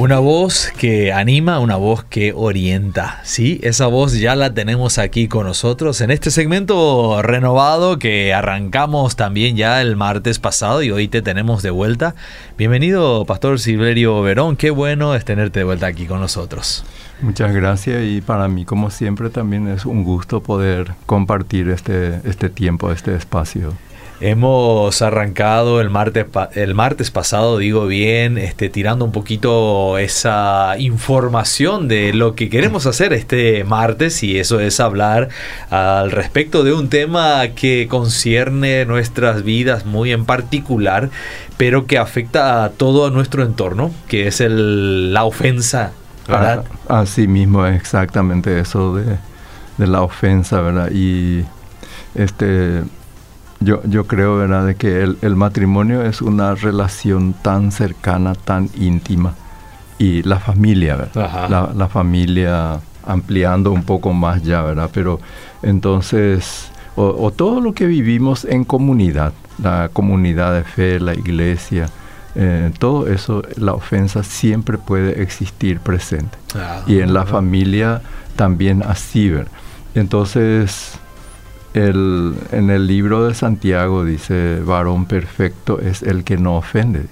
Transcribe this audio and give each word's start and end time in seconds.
Una 0.00 0.18
voz 0.18 0.72
que 0.78 1.12
anima, 1.12 1.58
una 1.58 1.76
voz 1.76 2.04
que 2.04 2.32
orienta. 2.34 3.20
Sí, 3.22 3.60
esa 3.62 3.86
voz 3.86 4.14
ya 4.18 4.34
la 4.34 4.54
tenemos 4.54 4.96
aquí 4.96 5.28
con 5.28 5.44
nosotros 5.46 6.00
en 6.00 6.10
este 6.10 6.30
segmento 6.30 7.20
renovado 7.20 7.98
que 7.98 8.32
arrancamos 8.32 9.14
también 9.14 9.58
ya 9.58 9.82
el 9.82 9.96
martes 9.96 10.38
pasado 10.38 10.82
y 10.82 10.90
hoy 10.90 11.08
te 11.08 11.20
tenemos 11.20 11.62
de 11.62 11.68
vuelta. 11.68 12.14
Bienvenido, 12.56 13.26
Pastor 13.26 13.60
Silverio 13.60 14.22
Verón. 14.22 14.56
Qué 14.56 14.70
bueno 14.70 15.14
es 15.14 15.26
tenerte 15.26 15.58
de 15.58 15.64
vuelta 15.64 15.88
aquí 15.88 16.06
con 16.06 16.20
nosotros. 16.20 16.82
Muchas 17.20 17.52
gracias 17.54 18.02
y 18.02 18.22
para 18.22 18.48
mí, 18.48 18.64
como 18.64 18.88
siempre, 18.88 19.28
también 19.28 19.68
es 19.68 19.84
un 19.84 20.02
gusto 20.02 20.42
poder 20.42 20.92
compartir 21.04 21.68
este, 21.68 22.22
este 22.24 22.48
tiempo, 22.48 22.90
este 22.90 23.14
espacio. 23.14 23.74
Hemos 24.22 25.00
arrancado 25.00 25.80
el 25.80 25.88
martes, 25.88 26.26
el 26.54 26.74
martes 26.74 27.10
pasado, 27.10 27.56
digo 27.56 27.86
bien, 27.86 28.36
este, 28.36 28.68
tirando 28.68 29.06
un 29.06 29.12
poquito 29.12 29.96
esa 29.96 30.74
información 30.78 31.88
de 31.88 32.12
lo 32.12 32.34
que 32.34 32.50
queremos 32.50 32.84
hacer 32.84 33.14
este 33.14 33.64
martes 33.64 34.22
y 34.22 34.38
eso 34.38 34.60
es 34.60 34.78
hablar 34.78 35.30
al 35.70 36.10
respecto 36.10 36.64
de 36.64 36.74
un 36.74 36.90
tema 36.90 37.48
que 37.54 37.86
concierne 37.88 38.84
nuestras 38.84 39.42
vidas 39.42 39.86
muy 39.86 40.12
en 40.12 40.26
particular, 40.26 41.08
pero 41.56 41.86
que 41.86 41.96
afecta 41.96 42.64
a 42.64 42.70
todo 42.72 43.10
nuestro 43.10 43.42
entorno, 43.42 43.90
que 44.06 44.26
es 44.26 44.42
el, 44.42 45.14
la 45.14 45.24
ofensa. 45.24 45.92
¿verdad? 46.28 46.66
Ah, 46.90 47.00
así 47.00 47.26
mismo, 47.26 47.66
exactamente 47.66 48.60
eso 48.60 48.94
de, 48.96 49.16
de 49.78 49.86
la 49.86 50.02
ofensa, 50.02 50.60
¿verdad? 50.60 50.90
Y 50.92 51.42
este 52.14 52.82
yo, 53.60 53.82
yo 53.84 54.06
creo, 54.06 54.36
¿verdad?, 54.36 54.66
de 54.66 54.74
que 54.74 55.02
el, 55.02 55.18
el, 55.22 55.36
matrimonio 55.36 56.02
es 56.02 56.22
una 56.22 56.54
relación 56.54 57.34
tan 57.34 57.72
cercana, 57.72 58.34
tan 58.34 58.70
íntima. 58.74 59.34
Y 59.98 60.22
la 60.22 60.38
familia, 60.38 60.96
¿verdad? 60.96 61.48
La, 61.50 61.70
la, 61.76 61.88
familia 61.88 62.80
ampliando 63.06 63.70
un 63.70 63.82
poco 63.82 64.14
más 64.14 64.42
ya, 64.42 64.62
¿verdad? 64.62 64.88
Pero 64.94 65.20
entonces, 65.62 66.70
o, 66.96 67.30
todo 67.30 67.60
lo 67.60 67.74
que 67.74 67.84
vivimos 67.84 68.46
en 68.46 68.64
comunidad, 68.64 69.34
la 69.62 69.90
comunidad 69.92 70.54
de 70.54 70.64
fe, 70.64 71.00
la 71.00 71.12
iglesia, 71.12 71.90
eh, 72.34 72.70
todo 72.78 73.08
eso, 73.08 73.42
la 73.56 73.74
ofensa 73.74 74.22
siempre 74.22 74.78
puede 74.78 75.22
existir 75.22 75.80
presente. 75.80 76.38
y 76.86 77.00
en 77.00 77.12
la 77.12 77.26
familia 77.26 78.00
también 78.36 78.82
así, 78.82 79.28
¿verdad? 79.28 79.52
Entonces, 79.94 80.98
el, 81.74 82.34
en 82.52 82.70
el 82.70 82.86
libro 82.86 83.26
de 83.26 83.34
Santiago 83.34 84.04
dice, 84.04 84.60
varón 84.64 85.06
perfecto 85.06 85.80
es 85.80 86.02
el 86.02 86.24
que 86.24 86.36
no 86.36 86.56
ofende. 86.56 87.06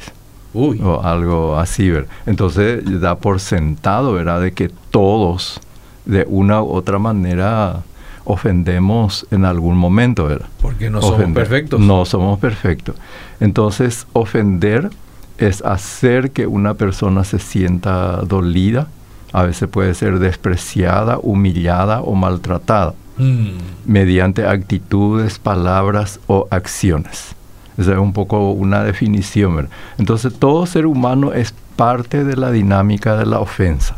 O 0.54 1.02
algo 1.02 1.56
así, 1.56 1.90
¿verdad? 1.90 2.10
Entonces 2.26 2.82
da 3.00 3.16
por 3.16 3.38
sentado, 3.38 4.14
¿verdad? 4.14 4.40
De 4.40 4.52
que 4.52 4.70
todos, 4.90 5.60
de 6.04 6.24
una 6.28 6.62
u 6.62 6.70
otra 6.70 6.98
manera, 6.98 7.82
ofendemos 8.24 9.26
en 9.30 9.44
algún 9.44 9.76
momento, 9.76 10.26
¿verdad? 10.26 10.48
Porque 10.60 10.90
no 10.90 11.00
somos 11.00 11.32
perfectos. 11.32 11.80
No 11.80 12.04
somos 12.04 12.38
perfectos. 12.38 12.96
Entonces, 13.40 14.06
ofender 14.12 14.90
es 15.38 15.62
hacer 15.62 16.32
que 16.32 16.46
una 16.46 16.74
persona 16.74 17.24
se 17.24 17.38
sienta 17.38 18.22
dolida, 18.22 18.88
a 19.32 19.44
veces 19.44 19.68
puede 19.68 19.94
ser 19.94 20.18
despreciada, 20.18 21.18
humillada 21.22 22.00
o 22.00 22.14
maltratada. 22.14 22.94
Mm. 23.18 23.58
mediante 23.84 24.46
actitudes, 24.46 25.38
palabras 25.38 26.20
o 26.26 26.46
acciones. 26.50 27.34
Esa 27.76 27.92
es 27.92 27.98
un 27.98 28.12
poco 28.12 28.52
una 28.52 28.82
definición. 28.82 29.68
Entonces 29.98 30.34
todo 30.38 30.66
ser 30.66 30.86
humano 30.86 31.32
es 31.32 31.54
parte 31.76 32.24
de 32.24 32.36
la 32.36 32.50
dinámica 32.50 33.16
de 33.16 33.26
la 33.26 33.40
ofensa. 33.40 33.96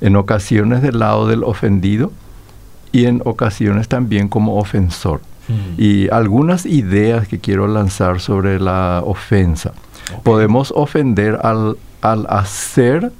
En 0.00 0.16
ocasiones 0.16 0.82
del 0.82 0.98
lado 0.98 1.26
del 1.26 1.44
ofendido 1.44 2.12
y 2.92 3.06
en 3.06 3.22
ocasiones 3.24 3.88
también 3.88 4.28
como 4.28 4.56
ofensor. 4.56 5.20
Mm. 5.48 5.80
Y 5.80 6.08
algunas 6.10 6.66
ideas 6.66 7.26
que 7.26 7.38
quiero 7.38 7.66
lanzar 7.68 8.20
sobre 8.20 8.60
la 8.60 9.02
ofensa. 9.04 9.72
Podemos 10.22 10.72
ofender 10.74 11.38
al, 11.42 11.76
al 12.02 12.26
hacer 12.28 13.12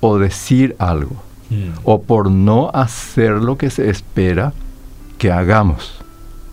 o 0.00 0.18
decir 0.18 0.74
algo. 0.78 1.16
Mm. 1.50 1.78
o 1.84 2.02
por 2.02 2.30
no 2.30 2.70
hacer 2.72 3.32
lo 3.32 3.58
que 3.58 3.70
se 3.70 3.90
espera 3.90 4.52
que 5.18 5.30
hagamos. 5.30 6.04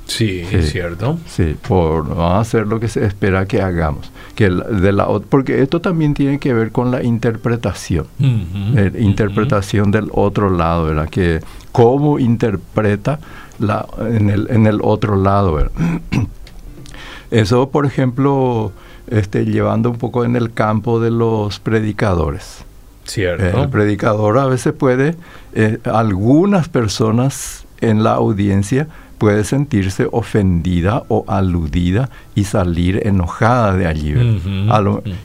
Sí, 0.05 0.43
es 0.51 0.71
cierto. 0.71 1.17
Sí, 1.25 1.55
por 1.67 2.09
no 2.09 2.35
hacer 2.35 2.67
lo 2.67 2.81
que 2.81 2.89
se 2.89 3.05
espera 3.05 3.45
que 3.45 3.61
hagamos. 3.61 4.11
Que 4.35 4.49
de 4.49 4.91
la, 4.91 5.07
porque 5.19 5.61
esto 5.61 5.79
también 5.79 6.13
tiene 6.13 6.37
que 6.37 6.53
ver 6.53 6.71
con 6.71 6.91
la 6.91 7.01
interpretación. 7.01 8.07
la 8.19 8.99
interpretación 8.99 9.89
del 9.91 10.09
otro 10.11 10.49
lado, 10.49 10.85
¿verdad? 10.85 11.09
Que 11.09 11.39
cómo 11.71 12.19
interpreta 12.19 13.19
la, 13.59 13.85
en, 13.99 14.29
el, 14.29 14.47
en 14.49 14.67
el 14.67 14.79
otro 14.83 15.15
lado, 15.15 15.53
¿verdad? 15.53 15.71
Eso, 17.31 17.69
por 17.69 17.85
ejemplo, 17.85 18.73
este, 19.07 19.45
llevando 19.45 19.89
un 19.89 19.97
poco 19.97 20.25
en 20.25 20.35
el 20.35 20.51
campo 20.51 20.99
de 20.99 21.11
los 21.11 21.59
predicadores. 21.59 22.65
Cierto. 23.05 23.63
El 23.63 23.69
predicador 23.69 24.37
a 24.37 24.45
veces 24.45 24.73
puede, 24.73 25.15
eh, 25.53 25.79
algunas 25.85 26.69
personas 26.69 27.65
en 27.81 28.03
la 28.03 28.13
audiencia 28.13 28.87
puede 29.21 29.43
sentirse 29.43 30.07
ofendida 30.11 31.03
o 31.07 31.25
aludida 31.27 32.09
y 32.33 32.45
salir 32.45 33.05
enojada 33.05 33.77
de 33.77 33.85
allí. 33.85 34.15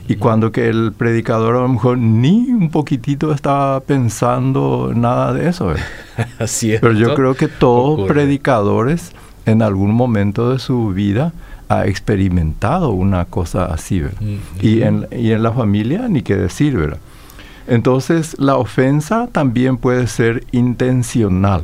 y 0.07 0.15
cuando 0.17 0.51
que 0.51 0.69
el 0.69 0.91
predicador 0.95 1.55
a 1.55 1.61
lo 1.61 1.67
mejor 1.67 1.97
ni 1.97 2.51
un 2.51 2.69
poquitito 2.69 3.33
estaba 3.33 3.79
pensando 3.79 4.91
nada 4.95 5.33
de 5.33 5.49
eso. 5.49 5.73
Pero 6.79 6.93
yo 6.93 7.15
creo 7.15 7.33
que 7.33 7.47
todos 7.47 8.07
predicadores 8.07 9.13
en 9.47 9.63
algún 9.63 9.95
momento 9.95 10.51
de 10.51 10.59
su 10.59 10.89
vida 10.89 11.33
ha 11.67 11.87
experimentado 11.87 12.91
una 12.91 13.25
cosa 13.25 13.65
así. 13.65 14.03
y, 14.61 14.83
en, 14.83 15.07
y 15.11 15.31
en 15.31 15.41
la 15.41 15.51
familia 15.51 16.07
ni 16.07 16.21
qué 16.21 16.35
decir, 16.35 16.77
¿verdad? 16.77 16.99
Entonces, 17.67 18.35
la 18.39 18.55
ofensa 18.55 19.27
también 19.31 19.77
puede 19.77 20.07
ser 20.07 20.45
intencional. 20.51 21.63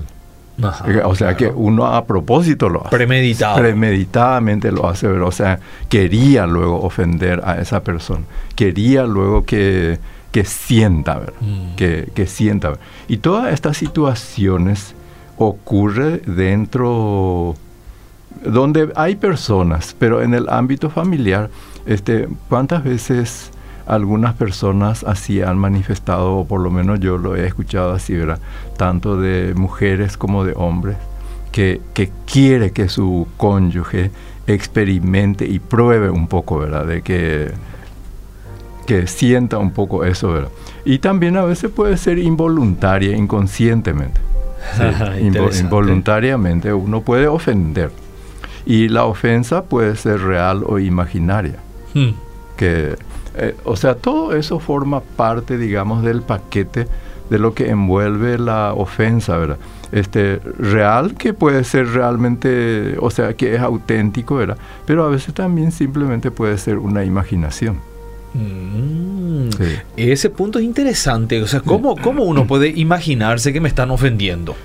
o 1.04 1.16
sea 1.16 1.36
que 1.36 1.48
uno 1.48 1.86
a 1.86 2.06
propósito 2.06 2.70
lo 2.70 2.82
hace. 2.82 2.96
Premeditado. 2.96 3.58
Premeditadamente 3.58 4.72
lo 4.72 4.88
hace, 4.88 5.08
o 5.08 5.32
sea, 5.32 5.60
quería 5.90 6.46
luego 6.46 6.82
ofender 6.82 7.42
a 7.44 7.60
esa 7.60 7.84
persona. 7.84 8.26
Quería 8.56 9.06
luego 9.06 9.46
que, 9.46 9.98
que 10.32 10.46
sienta, 10.46 11.22
mm. 11.40 11.76
Que, 11.76 12.10
que, 12.14 12.28
sienta. 12.28 12.74
Y 13.08 13.18
todas 13.18 13.54
estas 13.54 13.78
situaciones 13.78 14.94
ocurre 15.38 16.22
dentro 16.26 17.56
donde 18.46 18.92
hay 18.96 19.16
personas, 19.16 19.96
pero 19.98 20.22
en 20.22 20.34
el 20.34 20.50
ámbito 20.50 20.90
familiar, 20.90 21.50
este, 21.86 22.28
¿cuántas 22.50 22.84
veces 22.84 23.53
algunas 23.86 24.34
personas 24.36 25.04
así 25.04 25.42
han 25.42 25.58
manifestado, 25.58 26.38
o 26.38 26.48
por 26.48 26.62
lo 26.62 26.72
menos 26.72 27.00
yo 27.00 27.18
lo 27.18 27.36
he 27.36 27.46
escuchado 27.46 27.92
así, 27.94 28.16
¿verdad? 28.16 28.40
Tanto 28.78 29.18
de 29.18 29.54
mujeres 29.56 30.18
como 30.18 30.46
de 30.46 30.54
hombres, 30.56 30.98
que, 31.52 31.82
que 31.94 32.12
quiere 32.26 32.72
que 32.72 32.90
su 32.90 33.28
cónyuge 33.38 34.12
experimente 34.48 35.46
y 35.46 35.60
pruebe 35.60 36.10
un 36.10 36.28
poco, 36.28 36.60
¿verdad? 36.60 36.86
De 36.86 37.02
que, 37.02 37.52
que 38.86 39.08
sienta 39.08 39.58
un 39.58 39.72
poco 39.72 40.04
eso, 40.06 40.32
¿verdad? 40.32 40.50
Y 40.86 41.00
también 41.00 41.38
a 41.38 41.44
veces 41.44 41.72
puede 41.72 41.98
ser 41.98 42.20
involuntaria, 42.20 43.16
inconscientemente. 43.16 44.20
involuntariamente 45.20 46.74
uno 46.74 47.02
puede 47.02 47.28
ofender. 47.28 47.92
Y 48.66 48.88
la 48.88 49.04
ofensa 49.06 49.66
puede 49.66 49.96
ser 49.98 50.22
real 50.22 50.64
o 50.66 50.80
imaginaria. 50.80 51.58
Hmm. 51.94 52.12
Que 52.56 52.96
eh, 53.36 53.56
o 53.64 53.76
sea, 53.76 53.96
todo 53.96 54.36
eso 54.36 54.60
forma 54.60 55.02
parte, 55.02 55.58
digamos, 55.58 56.04
del 56.04 56.22
paquete 56.22 56.88
de 57.30 57.40
lo 57.40 57.54
que 57.54 57.70
envuelve 57.70 58.38
la 58.38 58.74
ofensa, 58.74 59.38
¿verdad? 59.38 59.58
Este, 59.92 60.40
real 60.58 61.16
que 61.16 61.34
puede 61.34 61.64
ser 61.64 61.88
realmente, 61.88 62.96
o 63.00 63.10
sea, 63.12 63.34
que 63.36 63.56
es 63.56 63.62
auténtico, 63.62 64.36
¿verdad? 64.36 64.58
Pero 64.86 65.04
a 65.04 65.10
veces 65.10 65.34
también 65.34 65.72
simplemente 65.72 66.32
puede 66.32 66.58
ser 66.58 66.78
una 66.78 67.04
imaginación. 67.04 67.78
Mm. 68.34 69.50
Ese 69.96 70.30
punto 70.30 70.60
es 70.60 70.66
interesante, 70.66 71.42
o 71.42 71.48
sea, 71.48 71.62
¿cómo, 71.62 71.96
¿cómo, 71.98 72.24
uno 72.24 72.48
puede 72.48 72.70
imaginarse 72.70 73.54
que 73.54 73.62
me 73.62 73.70
están 73.70 73.92
ofendiendo? 73.92 74.56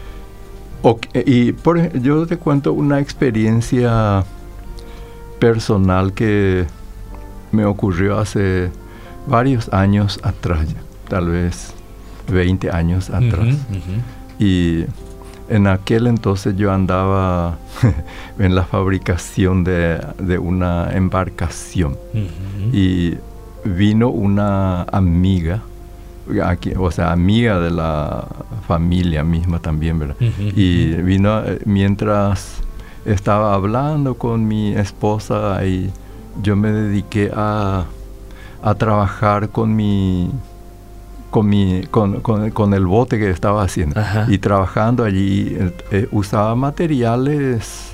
y 1.26 1.52
por, 1.52 2.00
yo 2.00 2.26
te 2.26 2.38
cuento 2.38 2.72
una 2.72 3.00
experiencia 3.00 4.24
personal 5.38 6.14
que 6.14 6.64
me 7.52 7.64
ocurrió 7.64 8.18
hace 8.18 8.70
varios 9.26 9.72
años 9.72 10.20
atrás, 10.22 10.66
tal 11.08 11.28
vez 11.28 11.74
20 12.30 12.70
años 12.70 13.10
atrás. 13.10 13.56
Y 14.38 14.84
en 15.48 15.66
aquel 15.66 16.06
entonces 16.06 16.56
yo 16.56 16.72
andaba 16.72 17.58
en 18.38 18.54
la 18.54 18.64
fabricación 18.64 19.64
de, 19.64 20.00
una 20.40 20.90
embarcación 20.92 21.96
y 22.72 23.14
vino 23.64 24.08
una 24.08 24.82
amiga 24.84 25.62
aquí, 26.44 26.72
o 26.76 26.90
sea, 26.90 27.12
amiga 27.12 27.58
de 27.58 27.70
la 27.70 28.26
familia 28.66 29.24
misma 29.24 29.60
también, 29.60 29.98
¿verdad? 29.98 30.16
Y 30.20 30.92
vino 30.94 31.42
eh, 31.44 31.60
mientras 31.64 32.58
estaba 33.04 33.54
hablando 33.54 34.14
con 34.14 34.46
mi 34.46 34.74
esposa 34.74 35.64
y 35.64 35.90
yo 36.42 36.56
me 36.56 36.72
dediqué 36.72 37.30
a, 37.34 37.84
a 38.62 38.74
trabajar 38.74 39.48
con 39.50 39.74
mi 39.74 40.30
con, 41.30 41.48
mi, 41.48 41.82
con, 41.90 42.20
con, 42.20 42.74
el 42.74 42.86
bote 42.86 43.18
que 43.18 43.30
estaba 43.30 43.62
haciendo. 43.62 44.00
Y 44.28 44.38
trabajando 44.38 45.04
allí 45.04 45.56
eh, 45.58 45.72
eh, 45.90 46.08
usaba 46.10 46.54
materiales, 46.54 47.92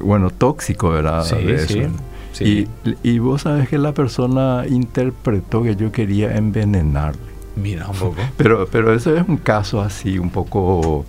bueno, 0.00 0.30
tóxicos, 0.30 0.92
¿verdad? 0.92 1.24
Sí, 1.24 1.88
sí, 2.32 2.68
Y, 3.02 3.08
y, 3.10 3.18
vos 3.18 3.42
sabes 3.42 3.68
que 3.68 3.78
la 3.78 3.92
persona 3.92 4.64
interpretó 4.68 5.62
que 5.62 5.74
yo 5.74 5.90
quería 5.90 6.36
envenenarle. 6.36 7.20
Mira, 7.56 7.88
un 7.88 7.96
poco. 7.96 8.16
Pero, 8.36 8.68
pero 8.70 8.92
eso 8.92 9.16
es 9.16 9.26
un 9.26 9.38
caso 9.38 9.80
así, 9.80 10.18
un 10.18 10.28
poco 10.28 11.06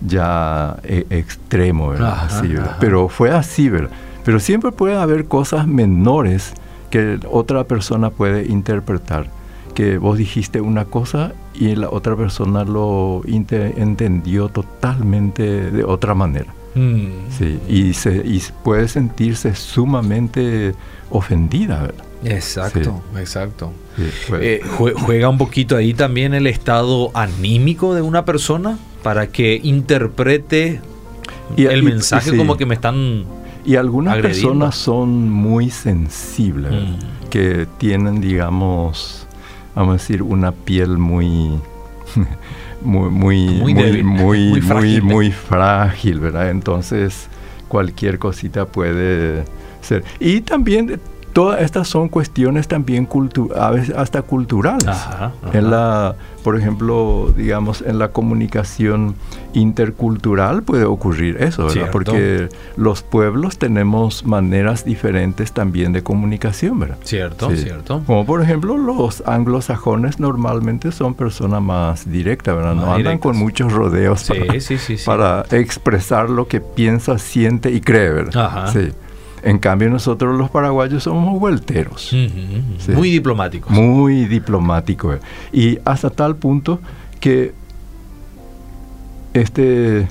ya 0.00 0.78
eh, 0.82 1.04
extremo, 1.10 1.90
¿verdad? 1.90 2.24
así, 2.24 2.54
Pero 2.80 3.08
fue 3.08 3.30
así, 3.30 3.68
¿verdad? 3.68 3.90
Pero 4.24 4.40
siempre 4.40 4.72
puede 4.72 4.96
haber 4.96 5.26
cosas 5.26 5.66
menores 5.66 6.52
que 6.90 7.18
otra 7.30 7.64
persona 7.64 8.10
puede 8.10 8.46
interpretar 8.46 9.28
que 9.74 9.98
vos 9.98 10.18
dijiste 10.18 10.60
una 10.60 10.84
cosa 10.84 11.32
y 11.54 11.74
la 11.74 11.88
otra 11.90 12.16
persona 12.16 12.64
lo 12.64 13.22
entendió 13.26 14.48
totalmente 14.48 15.70
de 15.70 15.84
otra 15.84 16.14
manera. 16.14 16.52
Mm. 16.74 17.06
Sí, 17.36 17.58
y, 17.68 17.94
se, 17.94 18.16
y 18.16 18.42
puede 18.62 18.88
sentirse 18.88 19.54
sumamente 19.54 20.74
ofendida, 21.10 21.82
¿verdad? 21.82 22.04
Exacto, 22.24 23.02
exacto. 23.16 23.72
Eh, 24.34 24.60
¿Juega 24.76 25.28
un 25.28 25.38
poquito 25.38 25.76
ahí 25.76 25.94
también 25.94 26.34
el 26.34 26.46
estado 26.46 27.10
anímico 27.14 27.94
de 27.94 28.02
una 28.02 28.24
persona 28.24 28.78
para 29.02 29.28
que 29.28 29.58
interprete 29.62 30.80
el 31.56 31.82
mensaje 31.82 32.36
como 32.36 32.56
que 32.56 32.66
me 32.66 32.74
están... 32.74 33.24
Y 33.64 33.76
algunas 33.76 34.18
personas 34.18 34.74
son 34.74 35.30
muy 35.30 35.70
sensibles, 35.70 36.72
mm. 36.72 37.28
que 37.30 37.66
tienen, 37.78 38.20
digamos, 38.20 39.26
vamos 39.74 39.90
a 39.90 39.92
decir, 39.94 40.22
una 40.22 40.52
piel 40.52 40.98
muy, 40.98 41.50
muy, 42.82 43.10
muy, 43.10 43.64
muy, 44.02 44.60
muy, 44.62 45.00
muy, 45.00 45.30
frágil, 45.30 46.20
¿verdad? 46.20 46.50
Entonces, 46.50 47.28
cualquier 47.68 48.18
cosita 48.18 48.66
puede 48.66 49.44
ser. 49.82 50.04
Y 50.18 50.40
también 50.40 51.00
todas 51.32 51.62
estas 51.62 51.88
son 51.88 52.08
cuestiones 52.08 52.68
también 52.68 53.08
a 53.56 53.70
veces 53.70 53.94
hasta 53.96 54.22
culturales. 54.22 54.96
En 55.52 55.70
la, 55.70 56.14
por 56.42 56.58
ejemplo, 56.58 57.32
digamos, 57.36 57.82
en 57.82 57.98
la 57.98 58.08
comunicación 58.08 59.14
intercultural 59.52 60.62
puede 60.62 60.84
ocurrir 60.84 61.36
eso, 61.40 61.66
¿verdad? 61.66 61.90
Porque 61.90 62.48
los 62.76 63.02
pueblos 63.02 63.58
tenemos 63.58 64.24
maneras 64.24 64.84
diferentes 64.84 65.52
también 65.52 65.92
de 65.92 66.02
comunicación, 66.02 66.78
¿verdad? 66.78 66.98
Cierto, 67.04 67.50
cierto. 67.56 68.02
Como 68.06 68.24
por 68.26 68.42
ejemplo, 68.42 68.76
los 68.76 69.22
anglosajones 69.26 70.20
normalmente 70.20 70.92
son 70.92 71.14
personas 71.14 71.62
más 71.62 72.10
directas, 72.10 72.56
¿verdad? 72.56 72.74
no 72.74 72.92
andan 72.92 73.18
con 73.18 73.36
muchos 73.36 73.72
rodeos 73.72 74.24
para, 75.04 75.44
para, 75.44 75.58
expresar 75.58 76.30
lo 76.30 76.46
que 76.48 76.60
piensa, 76.60 77.18
siente 77.18 77.70
y 77.70 77.80
cree, 77.80 78.10
¿verdad? 78.10 78.44
Ajá. 78.44 78.72
Sí. 78.72 78.90
En 79.42 79.58
cambio 79.58 79.88
nosotros 79.90 80.36
los 80.38 80.50
paraguayos 80.50 81.02
somos 81.04 81.38
vuelteros. 81.38 82.14
Muy 82.88 83.10
diplomáticos. 83.10 83.70
Muy 83.70 84.26
diplomáticos. 84.26 85.18
Y 85.52 85.78
hasta 85.84 86.10
tal 86.10 86.36
punto 86.36 86.80
que 87.20 87.52
este 89.34 90.08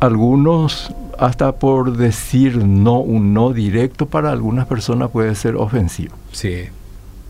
algunos 0.00 0.94
hasta 1.18 1.52
por 1.52 1.96
decir 1.96 2.64
no 2.64 3.00
un 3.00 3.34
no 3.34 3.52
directo 3.52 4.06
para 4.06 4.32
algunas 4.32 4.66
personas 4.66 5.10
puede 5.10 5.34
ser 5.34 5.56
ofensivo. 5.56 6.14
Sí. 6.32 6.64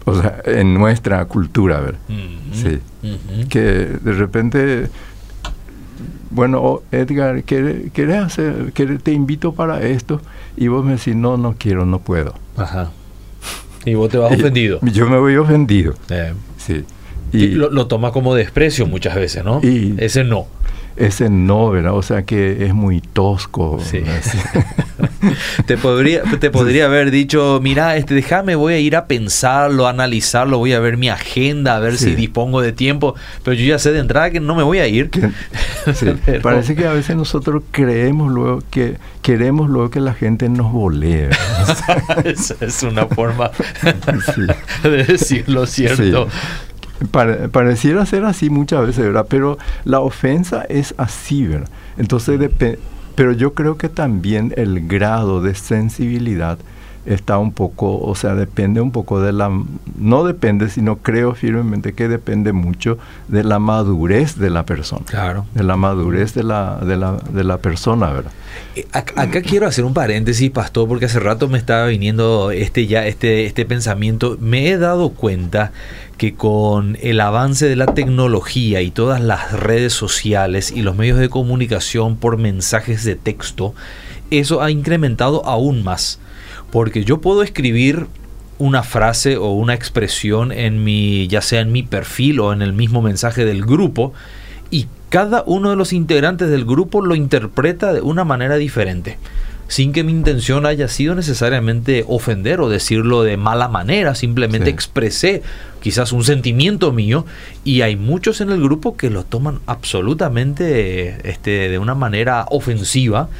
O 0.04 0.14
sea, 0.14 0.40
en 0.44 0.74
nuestra 0.74 1.24
cultura, 1.24 1.80
¿verdad? 1.80 1.98
Sí. 2.52 2.78
Que 3.48 3.60
de 3.60 4.12
repente 4.12 4.88
bueno, 6.30 6.82
Edgar, 6.92 7.42
¿querés, 7.44 8.22
hacer, 8.24 8.72
te 9.02 9.12
invito 9.12 9.52
para 9.52 9.82
esto? 9.82 10.20
Y 10.56 10.68
vos 10.68 10.84
me 10.84 10.92
decís, 10.92 11.16
no, 11.16 11.36
no 11.36 11.54
quiero, 11.58 11.86
no 11.86 12.00
puedo. 12.00 12.34
Ajá. 12.56 12.90
Y 13.84 13.94
vos 13.94 14.10
te 14.10 14.18
vas 14.18 14.32
ofendido. 14.38 14.78
Yo 14.82 15.08
me 15.08 15.18
voy 15.18 15.36
ofendido. 15.36 15.94
Eh. 16.10 16.34
Sí. 16.58 16.84
Y, 17.32 17.48
lo, 17.48 17.70
lo 17.70 17.86
toma 17.86 18.10
como 18.10 18.34
desprecio 18.34 18.86
muchas 18.86 19.14
veces, 19.14 19.44
¿no? 19.44 19.60
Y 19.62 19.94
Ese 19.98 20.24
no 20.24 20.46
ese 20.96 21.30
no, 21.30 21.70
¿verdad? 21.70 21.94
O 21.94 22.02
sea 22.02 22.24
que 22.24 22.66
es 22.66 22.74
muy 22.74 23.00
tosco. 23.00 23.80
Sí. 23.82 24.02
te 25.66 25.76
podría, 25.76 26.22
te 26.22 26.50
podría 26.50 26.86
haber 26.86 27.10
dicho, 27.10 27.60
mira, 27.62 27.96
este, 27.96 28.14
déjame, 28.14 28.54
voy 28.54 28.74
a 28.74 28.78
ir 28.78 28.96
a 28.96 29.06
pensarlo, 29.06 29.86
a 29.86 29.90
analizarlo, 29.90 30.58
voy 30.58 30.72
a 30.72 30.80
ver 30.80 30.96
mi 30.96 31.08
agenda, 31.08 31.76
a 31.76 31.78
ver 31.80 31.96
si 31.96 32.14
dispongo 32.14 32.60
de 32.60 32.72
tiempo, 32.72 33.14
pero 33.42 33.54
yo 33.54 33.64
ya 33.64 33.78
sé 33.78 33.92
de 33.92 34.00
entrada 34.00 34.30
que 34.30 34.40
no 34.40 34.54
me 34.54 34.62
voy 34.62 34.78
a 34.78 34.86
ir. 34.86 35.10
Parece 36.42 36.74
que 36.74 36.86
a 36.86 36.92
veces 36.92 37.16
nosotros 37.16 37.62
creemos 37.70 38.30
luego 38.30 38.62
que 38.70 38.96
queremos 39.22 39.68
luego 39.68 39.90
que 39.90 40.00
la 40.00 40.14
gente 40.14 40.48
nos 40.48 40.72
volee. 40.72 41.30
Esa 42.24 42.56
es 42.60 42.82
una 42.82 43.06
forma 43.06 43.50
de 44.82 45.04
decirlo 45.04 45.66
cierto 45.66 46.28
pareciera 47.08 48.04
ser 48.06 48.24
así 48.24 48.50
muchas 48.50 48.86
veces, 48.86 49.04
¿verdad? 49.04 49.26
Pero 49.28 49.58
la 49.84 50.00
ofensa 50.00 50.62
es 50.68 50.94
así, 50.98 51.46
¿verdad? 51.46 51.68
Entonces, 51.96 52.38
pero 53.14 53.32
yo 53.32 53.54
creo 53.54 53.76
que 53.76 53.88
también 53.88 54.52
el 54.56 54.86
grado 54.86 55.42
de 55.42 55.54
sensibilidad 55.54 56.58
está 57.06 57.38
un 57.38 57.52
poco, 57.52 57.98
o 57.98 58.14
sea, 58.14 58.34
depende 58.34 58.80
un 58.80 58.90
poco 58.90 59.20
de 59.20 59.32
la, 59.32 59.50
no 59.96 60.24
depende, 60.24 60.68
sino 60.68 60.96
creo 60.96 61.34
firmemente 61.34 61.94
que 61.94 62.08
depende 62.08 62.52
mucho 62.52 62.98
de 63.28 63.42
la 63.42 63.58
madurez 63.58 64.36
de 64.36 64.50
la 64.50 64.64
persona. 64.64 65.04
Claro. 65.06 65.46
De 65.54 65.62
la 65.62 65.76
madurez 65.76 66.34
de 66.34 66.42
la, 66.42 66.76
de 66.76 66.96
la, 66.96 67.12
de 67.32 67.44
la 67.44 67.58
persona, 67.58 68.12
¿verdad? 68.12 68.32
Eh, 68.76 68.86
acá, 68.92 69.42
quiero 69.42 69.66
hacer 69.66 69.84
un 69.84 69.94
paréntesis, 69.94 70.50
pastor, 70.50 70.88
porque 70.88 71.06
hace 71.06 71.20
rato 71.20 71.48
me 71.48 71.58
estaba 71.58 71.86
viniendo 71.86 72.50
este 72.50 72.86
ya, 72.86 73.06
este, 73.06 73.46
este 73.46 73.64
pensamiento. 73.64 74.36
Me 74.40 74.68
he 74.68 74.78
dado 74.78 75.10
cuenta 75.10 75.72
que 76.18 76.34
con 76.34 76.98
el 77.00 77.20
avance 77.20 77.66
de 77.66 77.76
la 77.76 77.86
tecnología 77.86 78.82
y 78.82 78.90
todas 78.90 79.22
las 79.22 79.52
redes 79.52 79.94
sociales 79.94 80.70
y 80.70 80.82
los 80.82 80.94
medios 80.94 81.18
de 81.18 81.30
comunicación 81.30 82.16
por 82.16 82.36
mensajes 82.36 83.04
de 83.04 83.16
texto, 83.16 83.74
eso 84.30 84.62
ha 84.62 84.70
incrementado 84.70 85.44
aún 85.46 85.82
más 85.82 86.19
porque 86.70 87.04
yo 87.04 87.20
puedo 87.20 87.42
escribir 87.42 88.06
una 88.58 88.82
frase 88.82 89.36
o 89.36 89.52
una 89.52 89.74
expresión 89.74 90.52
en 90.52 90.84
mi, 90.84 91.26
ya 91.28 91.40
sea 91.40 91.60
en 91.60 91.72
mi 91.72 91.82
perfil 91.82 92.40
o 92.40 92.52
en 92.52 92.62
el 92.62 92.72
mismo 92.72 93.00
mensaje 93.00 93.44
del 93.44 93.64
grupo, 93.64 94.12
y 94.70 94.86
cada 95.08 95.42
uno 95.46 95.70
de 95.70 95.76
los 95.76 95.92
integrantes 95.92 96.48
del 96.50 96.64
grupo 96.64 97.04
lo 97.04 97.14
interpreta 97.14 97.92
de 97.92 98.02
una 98.02 98.24
manera 98.24 98.56
diferente, 98.56 99.18
sin 99.66 99.92
que 99.92 100.04
mi 100.04 100.12
intención 100.12 100.66
haya 100.66 100.88
sido 100.88 101.14
necesariamente 101.14 102.04
ofender 102.06 102.60
o 102.60 102.68
decirlo 102.68 103.22
de 103.22 103.36
mala 103.36 103.68
manera, 103.68 104.14
simplemente 104.14 104.68
expresé 104.68 105.42
quizás 105.80 106.12
un 106.12 106.24
sentimiento 106.24 106.92
mío 106.92 107.24
y 107.64 107.80
hay 107.80 107.96
muchos 107.96 108.40
en 108.40 108.50
el 108.50 108.60
grupo 108.60 108.96
que 108.96 109.10
lo 109.10 109.24
toman 109.24 109.60
absolutamente 109.66 111.28
este, 111.28 111.70
de 111.70 111.78
una 111.78 111.94
manera 111.94 112.46
ofensiva 112.50 113.30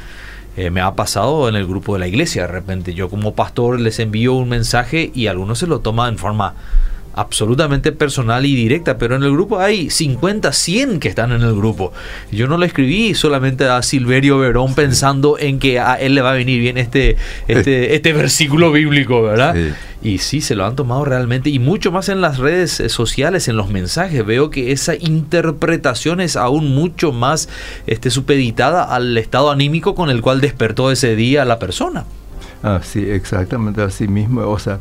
eh, 0.57 0.69
me 0.69 0.81
ha 0.81 0.95
pasado 0.95 1.47
en 1.47 1.55
el 1.55 1.65
grupo 1.65 1.93
de 1.93 1.99
la 1.99 2.07
iglesia. 2.07 2.43
De 2.43 2.47
repente 2.47 2.93
yo 2.93 3.09
como 3.09 3.35
pastor 3.35 3.79
les 3.79 3.99
envío 3.99 4.33
un 4.33 4.49
mensaje 4.49 5.11
y 5.13 5.27
algunos 5.27 5.59
se 5.59 5.67
lo 5.67 5.79
toman 5.79 6.13
en 6.13 6.17
forma 6.17 6.55
absolutamente 7.13 7.91
personal 7.91 8.45
y 8.45 8.55
directa, 8.55 8.97
pero 8.97 9.15
en 9.15 9.23
el 9.23 9.31
grupo 9.31 9.59
hay 9.59 9.89
50, 9.89 10.51
100 10.51 10.99
que 10.99 11.09
están 11.09 11.31
en 11.31 11.41
el 11.41 11.55
grupo. 11.55 11.93
Yo 12.31 12.47
no 12.47 12.57
lo 12.57 12.65
escribí 12.65 13.13
solamente 13.13 13.65
a 13.65 13.81
Silverio 13.81 14.39
Verón 14.39 14.75
pensando 14.75 15.37
en 15.39 15.59
que 15.59 15.79
a 15.79 15.95
él 15.95 16.15
le 16.15 16.21
va 16.21 16.31
a 16.31 16.35
venir 16.35 16.59
bien 16.59 16.77
este, 16.77 17.17
este, 17.47 17.95
este 17.95 18.13
versículo 18.13 18.71
bíblico, 18.71 19.21
¿verdad? 19.21 19.55
Y 20.03 20.17
sí, 20.17 20.41
se 20.41 20.55
lo 20.55 20.65
han 20.65 20.75
tomado 20.75 21.05
realmente, 21.05 21.51
y 21.51 21.59
mucho 21.59 21.91
más 21.91 22.09
en 22.09 22.21
las 22.21 22.39
redes 22.39 22.79
eh, 22.79 22.89
sociales, 22.89 23.47
en 23.47 23.55
los 23.55 23.69
mensajes. 23.69 24.25
Veo 24.25 24.49
que 24.49 24.71
esa 24.71 24.95
interpretación 24.95 26.21
es 26.21 26.35
aún 26.35 26.73
mucho 26.73 27.11
más 27.11 27.49
este, 27.85 28.09
supeditada 28.09 28.83
al 28.83 29.15
estado 29.17 29.51
anímico 29.51 29.93
con 29.93 30.09
el 30.09 30.21
cual 30.21 30.41
despertó 30.41 30.91
ese 30.91 31.15
día 31.15 31.45
la 31.45 31.59
persona. 31.59 32.05
Ah, 32.63 32.79
sí, 32.83 33.09
exactamente 33.09 33.81
así 33.81 34.07
mismo. 34.07 34.41
O 34.41 34.59
sea, 34.59 34.79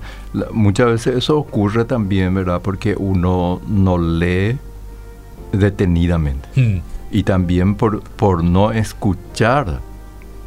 muchas 0.53 0.87
veces 0.87 1.17
eso 1.17 1.39
ocurre 1.39 1.85
también, 1.85 2.35
¿verdad? 2.35 2.61
Porque 2.63 2.95
uno 2.99 3.61
no 3.69 3.99
lee 3.99 4.59
detenidamente. 5.53 6.49
Hmm. 6.55 6.81
Y 7.11 7.23
también 7.23 7.75
por, 7.75 8.03
por 8.03 8.45
no 8.45 8.71
escuchar 8.73 9.81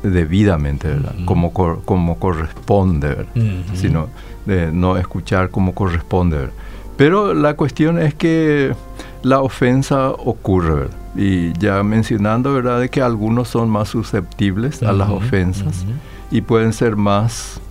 debidamente, 0.03 0.89
¿verdad? 0.89 1.15
Hmm. 1.17 1.25
como, 1.25 1.53
como 1.53 2.19
corresponde, 2.19 3.09
¿verdad? 3.09 3.35
Hmm. 3.35 3.75
Sino 3.75 4.09
de 4.45 4.71
no 4.71 4.97
escuchar 4.97 5.49
como 5.49 5.73
corresponde, 5.73 6.49
Pero 6.97 7.33
la 7.33 7.55
cuestión 7.55 7.97
es 7.97 8.13
que 8.13 8.75
la 9.23 9.41
ofensa 9.41 10.09
ocurre, 10.09 10.73
¿verdad? 10.75 10.97
Y 11.15 11.53
ya 11.59 11.81
mencionando, 11.83 12.53
¿verdad?, 12.53 12.79
de 12.79 12.89
que 12.89 13.01
algunos 13.01 13.47
son 13.47 13.69
más 13.69 13.89
susceptibles 13.89 14.81
a 14.81 14.91
las 14.93 15.09
ofensas 15.09 15.85
y 16.33 16.41
pueden 16.41 16.73
ser 16.73 16.95
más 16.95 17.61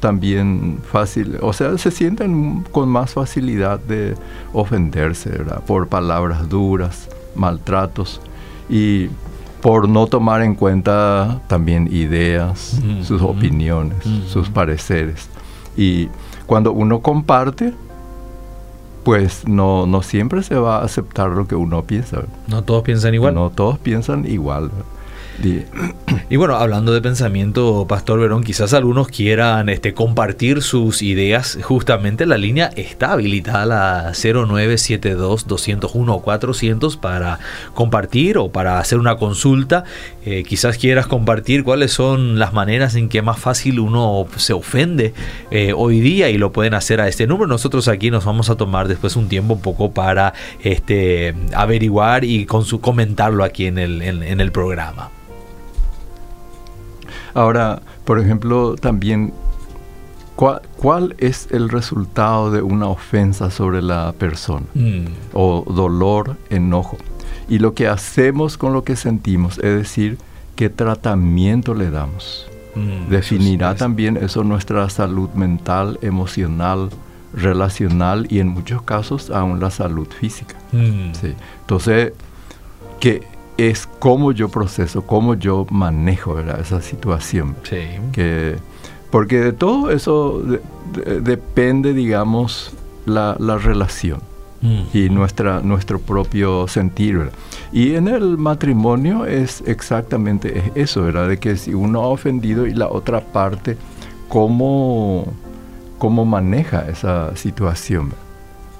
también 0.00 0.80
fácil, 0.90 1.38
o 1.40 1.52
sea, 1.52 1.78
se 1.78 1.92
sienten 1.92 2.64
con 2.72 2.88
más 2.88 3.12
facilidad 3.14 3.78
de 3.78 4.16
ofenderse, 4.52 5.30
¿verdad? 5.30 5.62
Por 5.64 5.86
palabras 5.86 6.48
duras, 6.48 7.08
maltratos 7.36 8.20
y 8.68 9.06
por 9.60 9.88
no 9.88 10.08
tomar 10.08 10.42
en 10.42 10.56
cuenta 10.56 11.40
también 11.46 11.88
ideas, 11.92 12.80
sus 13.04 13.22
opiniones, 13.22 13.98
sus 14.26 14.48
pareceres. 14.48 15.28
Y 15.76 16.08
cuando 16.46 16.72
uno 16.72 17.02
comparte, 17.02 17.72
pues 19.04 19.46
no, 19.46 19.86
no 19.86 20.02
siempre 20.02 20.42
se 20.42 20.56
va 20.56 20.78
a 20.78 20.84
aceptar 20.84 21.30
lo 21.30 21.46
que 21.46 21.54
uno 21.54 21.82
piensa. 21.82 22.22
No 22.48 22.64
todos 22.64 22.82
piensan 22.82 23.14
igual. 23.14 23.36
No 23.36 23.50
todos 23.50 23.78
piensan 23.78 24.26
igual. 24.26 24.72
Y 26.28 26.36
bueno, 26.36 26.56
hablando 26.56 26.92
de 26.92 27.00
pensamiento, 27.02 27.86
Pastor 27.88 28.20
Verón, 28.20 28.44
quizás 28.44 28.74
algunos 28.74 29.08
quieran 29.08 29.68
este, 29.68 29.92
compartir 29.92 30.62
sus 30.62 31.02
ideas. 31.02 31.58
Justamente 31.62 32.26
la 32.26 32.38
línea 32.38 32.70
está 32.76 33.10
habilitada 33.12 33.66
la 33.66 34.12
0972-201-400 34.12 36.98
para 36.98 37.38
compartir 37.74 38.38
o 38.38 38.50
para 38.50 38.78
hacer 38.78 38.98
una 38.98 39.16
consulta. 39.16 39.84
Eh, 40.24 40.44
quizás 40.46 40.78
quieras 40.78 41.06
compartir 41.06 41.64
cuáles 41.64 41.92
son 41.92 42.38
las 42.38 42.52
maneras 42.52 42.94
en 42.94 43.08
que 43.08 43.22
más 43.22 43.38
fácil 43.38 43.80
uno 43.80 44.26
se 44.36 44.52
ofende 44.52 45.14
eh, 45.50 45.72
hoy 45.76 46.00
día 46.00 46.30
y 46.30 46.38
lo 46.38 46.52
pueden 46.52 46.74
hacer 46.74 47.00
a 47.00 47.08
este 47.08 47.26
número. 47.26 47.46
Nosotros 47.46 47.88
aquí 47.88 48.10
nos 48.10 48.24
vamos 48.24 48.48
a 48.48 48.56
tomar 48.56 48.88
después 48.88 49.16
un 49.16 49.28
tiempo 49.28 49.54
un 49.54 49.60
poco 49.60 49.92
para 49.92 50.32
este, 50.62 51.34
averiguar 51.54 52.24
y 52.24 52.46
con 52.46 52.64
su 52.64 52.80
comentarlo 52.80 53.44
aquí 53.44 53.66
en 53.66 53.78
el, 53.78 54.02
en 54.02 54.40
el 54.40 54.52
programa. 54.52 55.10
Ahora, 57.34 57.82
por 58.04 58.18
ejemplo, 58.18 58.76
también, 58.76 59.32
¿cuál, 60.36 61.14
es 61.18 61.48
el 61.50 61.68
resultado 61.68 62.50
de 62.50 62.62
una 62.62 62.88
ofensa 62.88 63.50
sobre 63.50 63.82
la 63.82 64.12
persona? 64.12 64.66
Mm. 64.74 65.04
O 65.32 65.64
dolor, 65.66 66.36
enojo. 66.50 66.98
Y 67.48 67.58
lo 67.58 67.74
que 67.74 67.88
hacemos 67.88 68.56
con 68.56 68.72
lo 68.72 68.84
que 68.84 68.96
sentimos, 68.96 69.58
es 69.58 69.76
decir, 69.76 70.18
qué 70.56 70.68
tratamiento 70.68 71.74
le 71.74 71.90
damos. 71.90 72.46
Mm, 72.74 73.10
Definirá 73.10 73.74
también 73.74 74.16
eso 74.16 74.44
nuestra 74.44 74.88
salud 74.88 75.30
mental, 75.30 75.98
emocional, 76.02 76.90
relacional 77.34 78.26
y 78.30 78.40
en 78.40 78.48
muchos 78.48 78.82
casos 78.82 79.30
aún 79.30 79.60
la 79.60 79.70
salud 79.70 80.08
física. 80.08 80.56
Mm. 80.72 81.12
Entonces, 81.60 82.12
que 83.00 83.22
es 83.56 83.86
cómo 83.98 84.32
yo 84.32 84.48
proceso, 84.48 85.02
cómo 85.02 85.34
yo 85.34 85.66
manejo 85.70 86.38
esa 86.38 86.80
situación. 86.80 87.56
Que, 88.12 88.56
porque 89.10 89.40
de 89.40 89.52
todo 89.52 89.90
eso 89.90 90.42
depende, 91.22 91.92
digamos, 91.92 92.72
la, 93.06 93.36
relación 93.58 94.20
y 94.92 95.08
nuestra, 95.08 95.60
nuestro 95.60 95.98
propio 95.98 96.68
sentir. 96.68 97.30
Y 97.72 97.94
en 97.94 98.08
el 98.08 98.38
matrimonio 98.38 99.26
es 99.26 99.62
exactamente 99.66 100.72
eso, 100.74 101.02
¿verdad? 101.02 101.28
De 101.28 101.38
que 101.38 101.56
si 101.56 101.74
uno 101.74 102.02
ha 102.02 102.06
ofendido 102.08 102.66
y 102.66 102.74
la 102.74 102.88
otra 102.88 103.20
parte, 103.20 103.76
¿cómo, 104.28 105.26
cómo 105.98 106.24
maneja 106.24 106.88
esa 106.88 107.34
situación? 107.36 108.12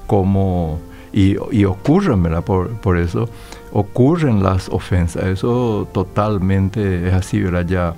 ¿Cómo, 0.06 0.78
y, 1.12 1.36
y 1.50 1.64
ocurre, 1.64 2.14
¿verdad? 2.16 2.44
Por, 2.44 2.70
por 2.80 2.98
eso 2.98 3.28
ocurren 3.72 4.42
las 4.42 4.68
ofensas, 4.68 5.24
eso 5.24 5.88
totalmente 5.92 7.08
es 7.08 7.14
así, 7.14 7.40
¿verdad? 7.40 7.66
Ya, 7.66 7.94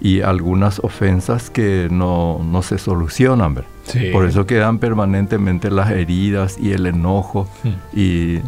y 0.00 0.22
algunas 0.22 0.78
ofensas 0.80 1.50
que 1.50 1.88
no, 1.90 2.40
se 2.62 2.78
solucionan, 2.78 3.54
¿verdad? 3.54 3.70
Por 4.12 4.24
eso 4.24 4.46
quedan 4.46 4.78
permanentemente 4.78 5.70
las 5.70 5.90
heridas 5.90 6.56
y 6.58 6.72
el 6.72 6.86
enojo 6.86 7.48
hmm. 7.64 7.98
y 7.98 8.38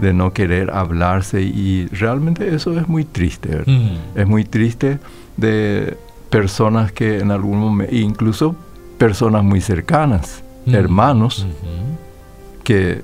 de 0.00 0.12
no 0.12 0.32
querer 0.32 0.70
hablarse 0.70 1.42
y 1.42 1.86
realmente 1.88 2.54
eso 2.54 2.78
es 2.78 2.86
muy 2.86 3.04
triste, 3.04 3.48
¿verdad? 3.48 3.66
Hmm. 3.66 4.18
Es 4.18 4.26
muy 4.26 4.44
triste 4.44 4.98
de 5.36 5.96
personas 6.28 6.92
que 6.92 7.18
en 7.18 7.30
algún 7.30 7.58
momento, 7.58 7.94
incluso 7.94 8.54
personas 8.98 9.42
muy 9.42 9.60
cercanas, 9.60 10.44
hmm. 10.66 10.74
hermanos, 10.74 11.46
que 12.62 13.02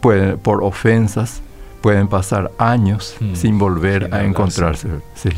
pueden, 0.00 0.38
por 0.38 0.62
ofensas 0.62 1.42
pueden 1.80 2.08
pasar 2.08 2.50
años 2.58 3.16
hmm. 3.20 3.34
sin 3.34 3.58
volver 3.58 4.12
a 4.14 4.24
encontrarse. 4.24 4.88
Sí. 5.14 5.30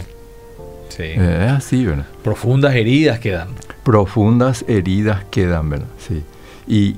sí. 0.89 1.03
Eh, 1.03 1.47
es 1.47 1.53
así, 1.53 1.85
¿verdad? 1.85 2.07
Profundas 2.23 2.75
heridas 2.75 3.19
quedan. 3.19 3.49
Profundas 3.85 4.65
heridas 4.69 5.25
quedan, 5.31 5.71
¿verdad? 5.71 5.87
Sí. 5.99 6.23
Y, 6.67 6.97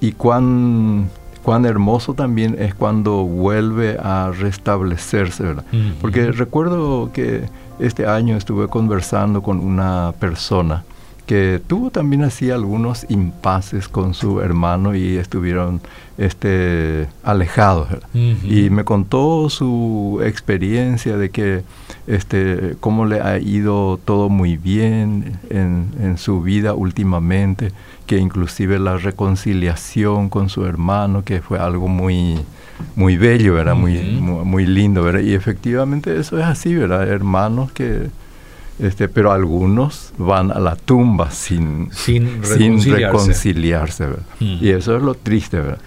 y 0.00 0.12
cuán, 0.12 1.10
cuán 1.42 1.64
hermoso 1.66 2.14
también 2.14 2.56
es 2.58 2.74
cuando 2.74 3.24
vuelve 3.24 3.96
a 4.00 4.30
restablecerse, 4.36 5.42
¿verdad? 5.42 5.64
Hmm. 5.72 5.92
Porque 6.00 6.30
recuerdo 6.32 7.10
que 7.12 7.44
este 7.78 8.06
año 8.06 8.36
estuve 8.36 8.68
conversando 8.68 9.42
con 9.42 9.60
una 9.60 10.12
persona 10.18 10.84
que 11.28 11.60
tuvo 11.64 11.90
también 11.90 12.24
así 12.24 12.50
algunos 12.50 13.04
impases 13.10 13.86
con 13.86 14.14
su 14.14 14.40
hermano 14.40 14.94
y 14.94 15.18
estuvieron 15.18 15.82
este, 16.16 17.06
alejados. 17.22 17.88
Y 18.14 18.70
me 18.70 18.84
contó 18.84 19.50
su 19.50 20.22
experiencia 20.24 21.18
de 21.18 21.28
que 21.28 21.64
este, 22.06 22.76
cómo 22.80 23.04
le 23.04 23.20
ha 23.20 23.38
ido 23.38 24.00
todo 24.02 24.30
muy 24.30 24.56
bien 24.56 25.38
en, 25.50 25.90
en 26.00 26.16
su 26.16 26.40
vida 26.40 26.72
últimamente, 26.72 27.72
que 28.06 28.16
inclusive 28.16 28.78
la 28.78 28.96
reconciliación 28.96 30.30
con 30.30 30.48
su 30.48 30.64
hermano, 30.64 31.24
que 31.24 31.42
fue 31.42 31.58
algo 31.58 31.88
muy, 31.88 32.38
muy 32.96 33.18
bello, 33.18 33.52
¿verdad? 33.52 33.74
muy, 33.74 33.98
muy, 33.98 34.46
muy, 34.46 34.64
lindo, 34.64 35.02
¿verdad? 35.02 35.20
Y 35.20 35.34
efectivamente 35.34 36.18
eso 36.18 36.38
es 36.38 36.46
así, 36.46 36.74
¿verdad? 36.74 37.06
Hermanos 37.06 37.70
que 37.72 38.08
este, 38.78 39.08
pero 39.08 39.32
algunos 39.32 40.12
van 40.18 40.50
a 40.50 40.58
la 40.58 40.76
tumba 40.76 41.30
sin, 41.30 41.90
sin 41.92 42.42
reconciliarse. 42.42 44.06
Mm. 44.40 44.58
Y 44.60 44.70
eso 44.70 44.96
es 44.96 45.02
lo 45.02 45.14
triste, 45.14 45.58
¿verdad? 45.58 45.78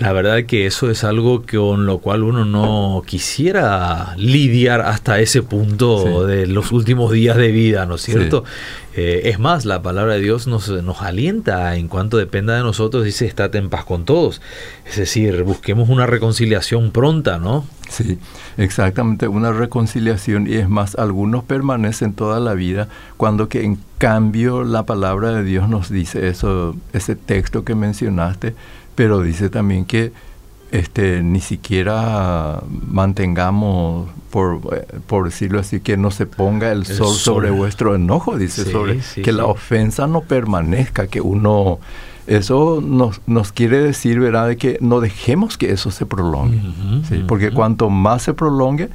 La 0.00 0.12
verdad 0.12 0.44
que 0.44 0.66
eso 0.66 0.90
es 0.90 1.02
algo 1.02 1.42
con 1.50 1.86
lo 1.86 1.98
cual 1.98 2.22
uno 2.22 2.44
no 2.44 3.02
quisiera 3.04 4.14
lidiar 4.16 4.82
hasta 4.82 5.18
ese 5.18 5.42
punto 5.42 6.24
de 6.24 6.46
los 6.46 6.70
últimos 6.70 7.10
días 7.10 7.36
de 7.36 7.50
vida, 7.50 7.84
¿no 7.84 7.96
es 7.96 8.02
cierto? 8.02 8.44
Eh, 9.00 9.30
es 9.30 9.38
más, 9.38 9.64
la 9.64 9.80
palabra 9.80 10.14
de 10.14 10.20
Dios 10.20 10.48
nos, 10.48 10.68
nos 10.68 11.02
alienta 11.02 11.76
en 11.76 11.86
cuanto 11.86 12.16
dependa 12.16 12.56
de 12.56 12.64
nosotros, 12.64 13.04
dice, 13.04 13.26
estate 13.26 13.56
en 13.58 13.70
paz 13.70 13.84
con 13.84 14.04
todos. 14.04 14.42
Es 14.84 14.96
decir, 14.96 15.44
busquemos 15.44 15.88
una 15.88 16.04
reconciliación 16.04 16.90
pronta, 16.90 17.38
¿no? 17.38 17.64
Sí, 17.88 18.18
exactamente, 18.56 19.28
una 19.28 19.52
reconciliación 19.52 20.48
y 20.48 20.56
es 20.56 20.68
más, 20.68 20.96
algunos 20.96 21.44
permanecen 21.44 22.12
toda 22.12 22.40
la 22.40 22.54
vida 22.54 22.88
cuando 23.16 23.48
que 23.48 23.62
en 23.62 23.78
cambio 23.98 24.64
la 24.64 24.82
palabra 24.82 25.30
de 25.30 25.44
Dios 25.44 25.68
nos 25.68 25.90
dice 25.90 26.26
eso, 26.26 26.74
ese 26.92 27.14
texto 27.14 27.62
que 27.62 27.76
mencionaste, 27.76 28.56
pero 28.96 29.22
dice 29.22 29.48
también 29.48 29.84
que 29.84 30.10
este, 30.70 31.22
ni 31.22 31.40
siquiera 31.40 32.62
mantengamos, 32.68 34.08
por, 34.30 34.60
por 35.06 35.24
decirlo 35.24 35.60
así, 35.60 35.80
que 35.80 35.96
no 35.96 36.10
se 36.10 36.26
ponga 36.26 36.72
el, 36.72 36.84
sol, 36.84 37.14
sobre 37.14 37.50
vuestro 37.50 37.94
enojo, 37.94 38.36
dice, 38.36 38.70
sobre 38.70 39.00
que 39.22 39.32
la 39.32 39.46
ofensa 39.46 40.06
no 40.06 40.20
permanezca, 40.22 41.06
que 41.06 41.20
uno, 41.20 41.78
eso 42.26 42.82
nos, 42.84 43.20
nos 43.26 43.52
quiere 43.52 43.82
decir, 43.82 44.20
¿verdad?, 44.20 44.48
de 44.48 44.56
que 44.56 44.78
no 44.80 45.00
dejemos 45.00 45.56
que 45.56 45.72
eso 45.72 45.90
se 45.90 46.04
prolongue, 46.06 46.60
porque 47.26 47.50
cuanto 47.50 47.88
más 47.88 48.22
se 48.22 48.34
prolongue, 48.34 48.90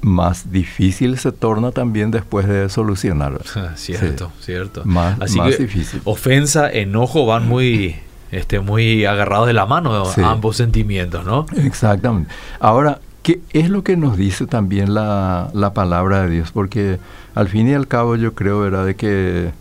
más 0.00 0.52
difícil 0.52 1.16
se 1.18 1.32
torna 1.32 1.72
también 1.72 2.10
después 2.10 2.46
de 2.46 2.68
solucionar. 2.68 3.40
cierto, 3.76 4.32
cierto. 4.40 4.82
Más, 4.84 5.18
más 5.34 5.58
difícil. 5.58 6.02
Ofensa, 6.04 6.70
enojo 6.70 7.24
van 7.24 7.48
muy 7.48 7.96
este, 8.34 8.60
muy 8.60 9.04
agarrados 9.04 9.46
de 9.46 9.52
la 9.52 9.66
mano 9.66 10.04
ambos 10.24 10.56
sentimientos, 10.56 11.24
¿no? 11.24 11.46
Exactamente. 11.56 12.32
Ahora, 12.58 13.00
¿qué 13.22 13.40
es 13.52 13.70
lo 13.70 13.84
que 13.84 13.96
nos 13.96 14.16
dice 14.16 14.46
también 14.46 14.94
la, 14.94 15.72
palabra 15.74 16.22
de 16.22 16.30
Dios? 16.30 16.50
Porque 16.52 16.98
al 17.34 17.48
fin 17.48 17.68
y 17.68 17.74
al 17.74 17.86
cabo 17.86 18.16
yo 18.16 18.34
creo, 18.34 18.60
¿verdad?, 18.60 18.86
de 18.86 18.96
que 18.96 19.52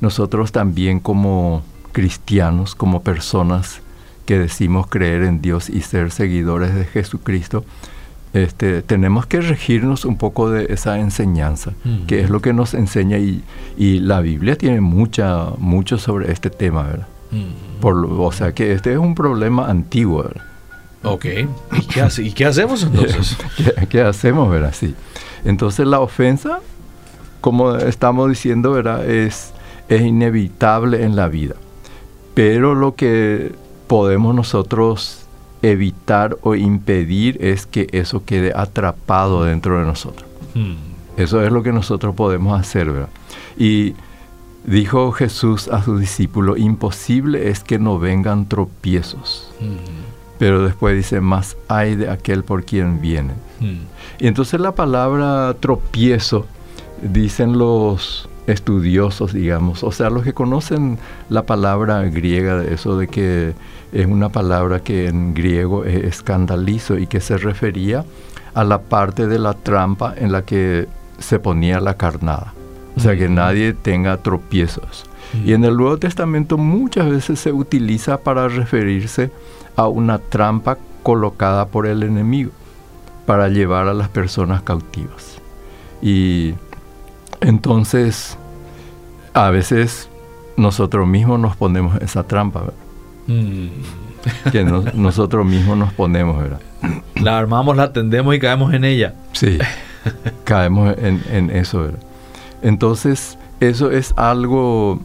nosotros 0.00 0.52
también 0.52 1.00
como 1.00 1.62
cristianos, 1.92 2.74
como 2.74 3.02
personas 3.02 3.80
que 4.26 4.38
decimos 4.38 4.86
creer 4.86 5.24
en 5.24 5.40
Dios 5.40 5.68
y 5.68 5.80
ser 5.80 6.10
seguidores 6.10 6.74
de 6.74 6.84
Jesucristo, 6.84 7.64
este, 8.32 8.82
tenemos 8.82 9.26
que 9.26 9.40
regirnos 9.40 10.04
un 10.04 10.16
poco 10.16 10.50
de 10.50 10.72
esa 10.72 11.00
enseñanza, 11.00 11.72
que 12.06 12.20
es 12.20 12.30
lo 12.30 12.40
que 12.40 12.52
nos 12.52 12.74
enseña 12.74 13.18
y, 13.18 13.42
y, 13.76 13.98
la 13.98 14.20
Biblia 14.20 14.56
tiene 14.56 14.80
mucha, 14.80 15.46
mucho 15.58 15.98
sobre 15.98 16.30
este 16.30 16.48
tema, 16.48 16.84
¿verdad? 16.84 17.08
Por, 17.80 18.04
o 18.04 18.32
sea 18.32 18.52
que 18.52 18.72
este 18.72 18.92
es 18.92 18.98
un 18.98 19.14
problema 19.14 19.68
antiguo. 19.68 20.24
¿verdad? 20.24 20.42
Ok. 21.02 21.26
¿Y 21.72 21.80
qué, 21.86 22.00
hace, 22.00 22.22
¿Y 22.22 22.32
qué 22.32 22.46
hacemos 22.46 22.82
entonces? 22.82 23.36
¿Qué, 23.56 23.86
¿Qué, 23.88 24.00
hacemos, 24.02 24.50
verdad? 24.50 24.74
Sí. 24.76 24.94
Entonces 25.44 25.86
la 25.86 26.00
ofensa, 26.00 26.60
como 27.40 27.76
estamos 27.76 28.28
diciendo, 28.28 28.72
¿verdad? 28.72 29.08
Es, 29.08 29.52
es 29.88 30.02
inevitable 30.02 31.04
en 31.04 31.16
la 31.16 31.28
vida. 31.28 31.54
Pero 32.34 32.74
lo 32.74 32.94
que 32.94 33.52
podemos 33.86 34.34
nosotros 34.34 35.20
evitar 35.62 36.38
o 36.42 36.54
impedir 36.54 37.38
es 37.44 37.66
que 37.66 37.86
eso 37.92 38.24
quede 38.24 38.52
atrapado 38.54 39.44
dentro 39.44 39.78
de 39.78 39.86
nosotros. 39.86 40.28
Hmm. 40.54 40.74
Eso 41.16 41.42
es 41.42 41.52
lo 41.52 41.62
que 41.62 41.72
nosotros 41.72 42.14
podemos 42.14 42.58
hacer, 42.58 42.90
¿verdad? 42.90 43.08
Y 43.58 43.94
dijo 44.64 45.12
Jesús 45.12 45.68
a 45.68 45.82
sus 45.82 46.00
discípulos, 46.00 46.58
imposible 46.58 47.48
es 47.48 47.64
que 47.64 47.78
no 47.78 47.98
vengan 47.98 48.46
tropiezos. 48.46 49.50
Hmm. 49.60 49.76
Pero 50.38 50.64
después 50.64 50.96
dice, 50.96 51.20
más 51.20 51.56
hay 51.68 51.96
de 51.96 52.10
aquel 52.10 52.44
por 52.44 52.64
quien 52.64 53.00
viene. 53.00 53.34
Hmm. 53.60 53.82
Y 54.18 54.26
entonces 54.26 54.60
la 54.60 54.72
palabra 54.72 55.54
tropiezo, 55.60 56.46
dicen 57.02 57.58
los 57.58 58.28
estudiosos, 58.46 59.32
digamos, 59.32 59.84
o 59.84 59.92
sea, 59.92 60.10
los 60.10 60.24
que 60.24 60.32
conocen 60.32 60.98
la 61.28 61.46
palabra 61.46 62.02
griega 62.02 62.58
de 62.58 62.74
eso 62.74 62.96
de 62.96 63.08
que 63.08 63.54
es 63.92 64.06
una 64.06 64.28
palabra 64.28 64.80
que 64.80 65.08
en 65.08 65.34
griego 65.34 65.84
es 65.84 66.04
escandalizo 66.04 66.98
y 66.98 67.06
que 67.06 67.20
se 67.20 67.36
refería 67.36 68.04
a 68.54 68.64
la 68.64 68.80
parte 68.80 69.26
de 69.26 69.38
la 69.38 69.54
trampa 69.54 70.14
en 70.16 70.32
la 70.32 70.42
que 70.42 70.88
se 71.18 71.38
ponía 71.38 71.80
la 71.80 71.94
carnada. 71.94 72.54
O 73.00 73.02
sea, 73.02 73.16
que 73.16 73.30
nadie 73.30 73.72
tenga 73.72 74.18
tropiezos. 74.18 75.06
Y 75.46 75.54
en 75.54 75.64
el 75.64 75.74
Nuevo 75.74 75.96
Testamento 75.96 76.58
muchas 76.58 77.08
veces 77.08 77.40
se 77.40 77.50
utiliza 77.50 78.18
para 78.18 78.48
referirse 78.48 79.30
a 79.74 79.88
una 79.88 80.18
trampa 80.18 80.76
colocada 81.02 81.68
por 81.68 81.86
el 81.86 82.02
enemigo 82.02 82.50
para 83.24 83.48
llevar 83.48 83.88
a 83.88 83.94
las 83.94 84.10
personas 84.10 84.60
cautivas. 84.60 85.38
Y 86.02 86.54
entonces, 87.40 88.36
a 89.32 89.50
veces 89.50 90.10
nosotros 90.58 91.08
mismos 91.08 91.40
nos 91.40 91.56
ponemos 91.56 91.96
esa 92.02 92.24
trampa, 92.24 92.72
mm. 93.26 93.66
que 94.52 94.64
nosotros 94.94 95.46
mismos 95.46 95.78
nos 95.78 95.92
ponemos, 95.94 96.38
¿verdad? 96.38 96.60
La 97.14 97.38
armamos, 97.38 97.76
la 97.76 97.94
tendemos 97.94 98.34
y 98.34 98.40
caemos 98.40 98.74
en 98.74 98.84
ella. 98.84 99.14
Sí, 99.32 99.58
caemos 100.44 100.94
en, 100.98 101.50
eso, 101.50 101.82
¿verdad? 101.82 102.09
Entonces, 102.62 103.38
eso 103.60 103.90
es 103.90 104.12
algo, 104.16 105.00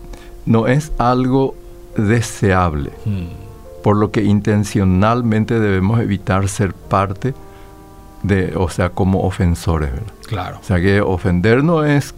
no 0.46 0.68
es 0.68 0.92
algo 0.98 1.56
deseable. 1.98 2.92
Mm 3.06 3.46
por 3.86 3.98
lo 3.98 4.10
que 4.10 4.24
intencionalmente 4.24 5.60
debemos 5.60 6.00
evitar 6.00 6.48
ser 6.48 6.74
parte 6.74 7.36
de, 8.24 8.54
o 8.56 8.68
sea, 8.68 8.90
como 8.90 9.22
ofensores, 9.22 9.92
¿verdad? 9.92 10.14
Claro. 10.26 10.58
O 10.60 10.64
sea 10.64 10.82
que 10.82 11.02
ofender 11.02 11.64
no 11.64 11.86
es 11.86 12.16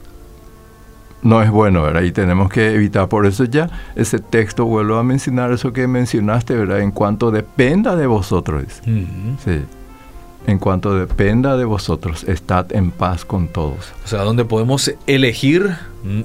no 1.21 1.41
es 1.41 1.51
bueno, 1.51 1.81
¿verdad? 1.81 2.03
Y 2.03 2.13
tenemos 2.13 2.49
que 2.49 2.73
evitar. 2.73 3.09
Por 3.09 3.25
eso 3.25 3.43
ya 3.43 3.69
ese 3.97 4.19
texto, 4.19 4.63
vuelvo 4.63 4.95
a 4.95 5.03
mencionar 5.03 5.51
eso 5.51 5.73
que 5.73 5.87
mencionaste, 5.87 6.55
¿verdad? 6.55 6.79
En 6.79 6.91
cuanto 6.91 7.31
dependa 7.31 7.97
de 7.97 8.07
vosotros. 8.07 8.63
Sí 9.43 9.65
en 10.47 10.59
cuanto 10.59 10.95
dependa 10.95 11.57
de 11.57 11.65
vosotros, 11.65 12.23
estad 12.23 12.71
en 12.73 12.91
paz 12.91 13.25
con 13.25 13.49
todos. 13.49 13.91
O 14.05 14.07
sea, 14.07 14.23
donde 14.23 14.45
podemos 14.45 14.93
elegir, 15.05 15.75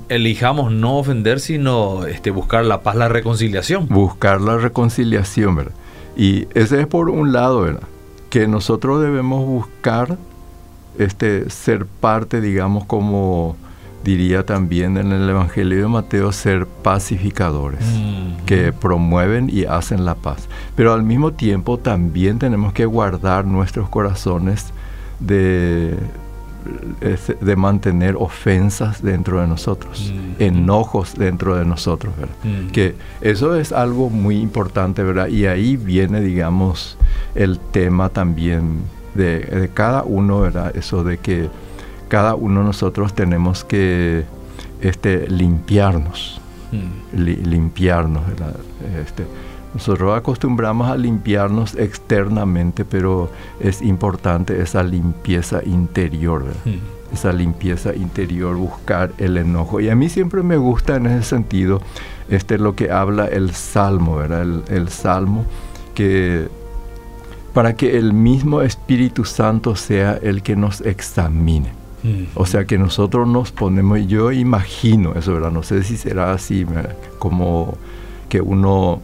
elijamos 0.08 0.72
no 0.72 0.96
ofender, 0.96 1.40
sino 1.40 2.06
este, 2.06 2.30
buscar 2.30 2.64
la 2.64 2.82
paz, 2.82 2.94
la 2.94 3.08
reconciliación. 3.08 3.88
Buscar 3.88 4.40
la 4.40 4.56
reconciliación, 4.56 5.56
¿verdad? 5.56 5.72
Y 6.16 6.46
ese 6.54 6.80
es 6.80 6.86
por 6.86 7.10
un 7.10 7.32
lado, 7.32 7.62
¿verdad? 7.62 7.88
Que 8.30 8.46
nosotros 8.46 9.02
debemos 9.02 9.44
buscar 9.44 10.16
este, 10.98 11.50
ser 11.50 11.86
parte, 11.86 12.40
digamos, 12.40 12.84
como 12.84 13.56
diría 14.04 14.44
también 14.44 14.96
en 14.96 15.12
el 15.12 15.28
Evangelio 15.28 15.82
de 15.82 15.88
Mateo, 15.88 16.32
ser 16.32 16.66
pacificadores, 16.66 17.84
que 18.46 18.72
promueven 18.72 19.48
y 19.50 19.64
hacen 19.64 20.04
la 20.04 20.14
paz. 20.14 20.48
Pero 20.74 20.92
al 20.92 21.02
mismo 21.02 21.32
tiempo 21.32 21.78
también 21.78 22.38
tenemos 22.38 22.72
que 22.72 22.84
guardar 22.86 23.44
nuestros 23.44 23.88
corazones 23.88 24.72
de, 25.20 25.96
de 27.40 27.56
mantener 27.56 28.16
ofensas 28.16 29.02
dentro 29.02 29.40
de 29.40 29.46
nosotros, 29.46 30.12
enojos 30.38 31.14
dentro 31.16 31.56
de 31.56 31.64
nosotros, 31.64 32.14
¿verdad? 32.16 32.70
Que 32.72 32.94
eso 33.20 33.54
es 33.54 33.72
algo 33.72 34.10
muy 34.10 34.36
importante, 34.38 35.02
¿verdad? 35.02 35.28
Y 35.28 35.46
ahí 35.46 35.76
viene, 35.76 36.20
digamos, 36.20 36.96
el 37.34 37.58
tema 37.58 38.08
también 38.08 38.80
de, 39.14 39.40
de 39.40 39.68
cada 39.68 40.02
uno, 40.02 40.40
¿verdad? 40.40 40.76
Eso 40.76 41.04
de 41.04 41.18
que 41.18 41.50
cada 42.12 42.34
uno 42.34 42.60
de 42.60 42.66
nosotros 42.66 43.14
tenemos 43.14 43.64
que 43.64 44.24
este, 44.82 45.26
limpiarnos, 45.30 46.42
mm. 46.70 47.16
limpiarnos. 47.48 48.22
Este, 49.02 49.24
nosotros 49.72 50.14
acostumbramos 50.14 50.90
a 50.90 50.96
limpiarnos 50.98 51.74
externamente, 51.74 52.84
pero 52.84 53.30
es 53.60 53.80
importante 53.80 54.60
esa 54.60 54.82
limpieza 54.82 55.64
interior, 55.64 56.44
mm. 56.66 57.14
esa 57.14 57.32
limpieza 57.32 57.94
interior, 57.94 58.56
buscar 58.56 59.12
el 59.16 59.38
enojo. 59.38 59.80
Y 59.80 59.88
a 59.88 59.96
mí 59.96 60.10
siempre 60.10 60.42
me 60.42 60.58
gusta 60.58 60.96
en 60.96 61.06
ese 61.06 61.22
sentido 61.22 61.80
este, 62.28 62.58
lo 62.58 62.76
que 62.76 62.90
habla 62.90 63.24
el 63.24 63.52
Salmo, 63.52 64.16
¿verdad? 64.16 64.42
El, 64.42 64.62
el 64.68 64.88
Salmo 64.90 65.46
que 65.94 66.50
para 67.54 67.74
que 67.74 67.96
el 67.96 68.12
mismo 68.12 68.60
Espíritu 68.60 69.24
Santo 69.24 69.76
sea 69.76 70.18
el 70.22 70.42
que 70.42 70.56
nos 70.56 70.82
examine. 70.82 71.80
O 72.34 72.46
sea 72.46 72.64
que 72.64 72.78
nosotros 72.78 73.28
nos 73.28 73.52
ponemos, 73.52 74.06
yo 74.06 74.32
imagino 74.32 75.14
eso, 75.14 75.34
¿verdad? 75.34 75.52
No 75.52 75.62
sé 75.62 75.84
si 75.84 75.96
será 75.96 76.32
así, 76.32 76.66
como 77.18 77.76
que 78.28 78.40
uno 78.40 79.00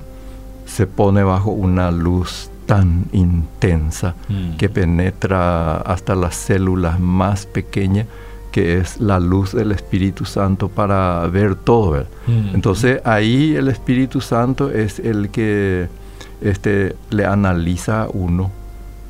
se 0.66 0.86
pone 0.86 1.22
bajo 1.22 1.50
una 1.50 1.90
luz 1.90 2.50
tan 2.66 3.06
intensa 3.12 4.14
mm. 4.28 4.56
que 4.56 4.68
penetra 4.68 5.76
hasta 5.78 6.14
las 6.14 6.34
células 6.34 7.00
más 7.00 7.46
pequeñas, 7.46 8.06
que 8.52 8.78
es 8.78 9.00
la 9.00 9.20
luz 9.20 9.52
del 9.52 9.72
Espíritu 9.72 10.24
Santo 10.24 10.68
para 10.68 11.26
ver 11.28 11.54
todo. 11.54 11.92
¿verdad? 11.92 12.08
Mm. 12.26 12.54
Entonces 12.54 13.00
ahí 13.04 13.54
el 13.56 13.68
Espíritu 13.68 14.20
Santo 14.20 14.70
es 14.70 14.98
el 14.98 15.30
que 15.30 15.88
este, 16.42 16.94
le 17.10 17.24
analiza 17.24 18.02
a 18.02 18.08
uno 18.08 18.50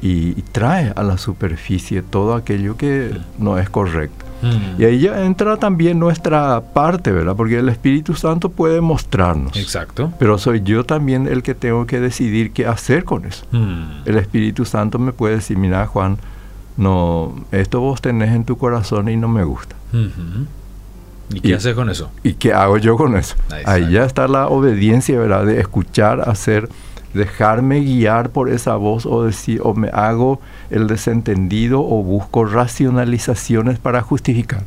y, 0.01 0.33
trae 0.53 0.93
a 0.95 1.03
la 1.03 1.19
superficie 1.19 2.03
todo 2.03 2.35
aquello 2.35 2.77
que 2.77 3.17
no 3.39 3.59
es 3.59 3.69
correcto. 3.69 4.25
Mm. 4.43 4.81
Y 4.81 4.85
ahí 4.85 4.99
ya 5.01 5.25
entra 5.25 5.57
también 5.57 5.99
nuestra 5.99 6.61
parte, 6.61 7.11
¿verdad? 7.11 7.35
Porque 7.35 7.59
el 7.59 7.69
Espíritu 7.69 8.15
Santo 8.15 8.51
puede 8.51 8.81
mostrarnos. 8.81 9.57
Exacto. 9.57 10.13
Pero 10.19 10.39
soy 10.39 10.63
yo 10.63 10.85
también 10.85 11.27
el 11.27 11.43
que 11.43 11.55
tengo 11.55 11.87
que 11.87 11.99
decidir 11.99 12.53
qué 12.53 12.67
hacer 12.67 13.05
con 13.05 13.25
eso. 13.25 13.45
Mm. 13.51 14.03
El 14.07 14.19
Espíritu 14.19 14.65
Santo 14.65 14.99
me 14.99 15.13
puede 15.13 15.37
decir, 15.37 15.59
mira 15.59 15.87
Juan, 15.87 16.19
no, 16.77 17.35
esto 17.51 17.81
vos 17.81 18.01
tenés 18.01 18.33
en 18.33 18.45
tu 18.45 18.57
corazón 18.57 19.09
y 19.09 19.17
no 19.17 19.27
me 19.27 19.43
gusta. 19.43 19.75
¿Y 21.35 21.41
qué 21.41 21.57
haces 21.57 21.75
con 21.75 21.91
eso? 21.91 22.11
¿Y 22.23 22.35
qué 22.35 22.53
hago 22.53 22.79
yo 22.79 22.97
con 22.97 23.17
eso? 23.17 23.35
Ahí 23.65 23.91
ya 23.91 24.05
está 24.05 24.29
la 24.29 24.47
obediencia, 24.47 25.19
¿verdad? 25.19 25.45
De 25.45 25.61
escuchar, 25.61 26.29
hacer 26.29 26.69
dejarme 27.19 27.81
guiar 27.81 28.31
por 28.31 28.49
esa 28.49 28.77
voz 28.77 29.05
o 29.05 29.25
decir 29.25 29.61
o 29.63 29.75
me 29.75 29.91
hago 29.93 30.41
el 30.71 30.87
desentendido 30.87 31.81
o 31.81 32.03
busco 32.03 32.47
racionalizaciones 32.47 33.79
para 33.79 34.01
justificar. 34.01 34.63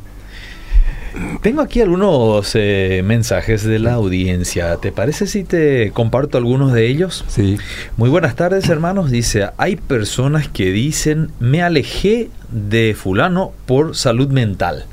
Tengo 1.42 1.60
aquí 1.60 1.80
algunos 1.80 2.52
eh, 2.54 3.02
mensajes 3.04 3.64
de 3.64 3.78
la 3.78 3.94
audiencia. 3.94 4.76
¿Te 4.76 4.92
parece 4.92 5.26
si 5.26 5.44
te 5.44 5.90
comparto 5.90 6.38
algunos 6.38 6.72
de 6.72 6.86
ellos? 6.86 7.24
Sí. 7.28 7.58
Muy 7.96 8.08
buenas 8.08 8.34
tardes, 8.34 8.68
hermanos. 8.70 9.10
Dice, 9.10 9.50
hay 9.58 9.76
personas 9.76 10.48
que 10.48 10.70
dicen, 10.70 11.30
me 11.38 11.62
alejé 11.62 12.30
de 12.50 12.94
fulano 12.98 13.52
por 13.66 13.94
salud 13.94 14.28
mental. 14.28 14.86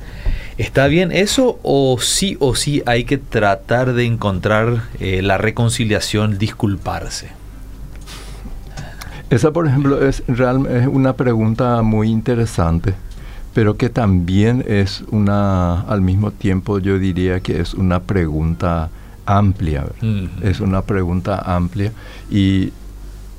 ¿Está 0.57 0.87
bien 0.87 1.13
eso 1.13 1.57
o 1.63 1.97
sí 2.01 2.35
o 2.41 2.53
sí 2.53 2.83
hay 2.85 3.05
que 3.05 3.17
tratar 3.17 3.93
de 3.93 4.03
encontrar 4.03 4.83
eh, 4.99 5.21
la 5.21 5.37
reconciliación, 5.37 6.37
disculparse? 6.37 7.38
Esa, 9.29 9.51
por 9.51 9.67
ejemplo, 9.67 10.03
es, 10.03 10.23
es 10.27 10.87
una 10.87 11.13
pregunta 11.13 11.81
muy 11.83 12.09
interesante, 12.09 12.95
pero 13.53 13.77
que 13.77 13.89
también 13.89 14.63
es 14.67 15.03
una, 15.11 15.81
al 15.81 16.01
mismo 16.01 16.31
tiempo 16.31 16.79
yo 16.79 16.97
diría 16.97 17.39
que 17.39 17.59
es 17.59 17.73
una 17.73 17.99
pregunta 17.99 18.89
amplia, 19.25 19.85
es 20.41 20.59
una 20.59 20.81
pregunta 20.81 21.37
amplia 21.45 21.91
y 22.31 22.73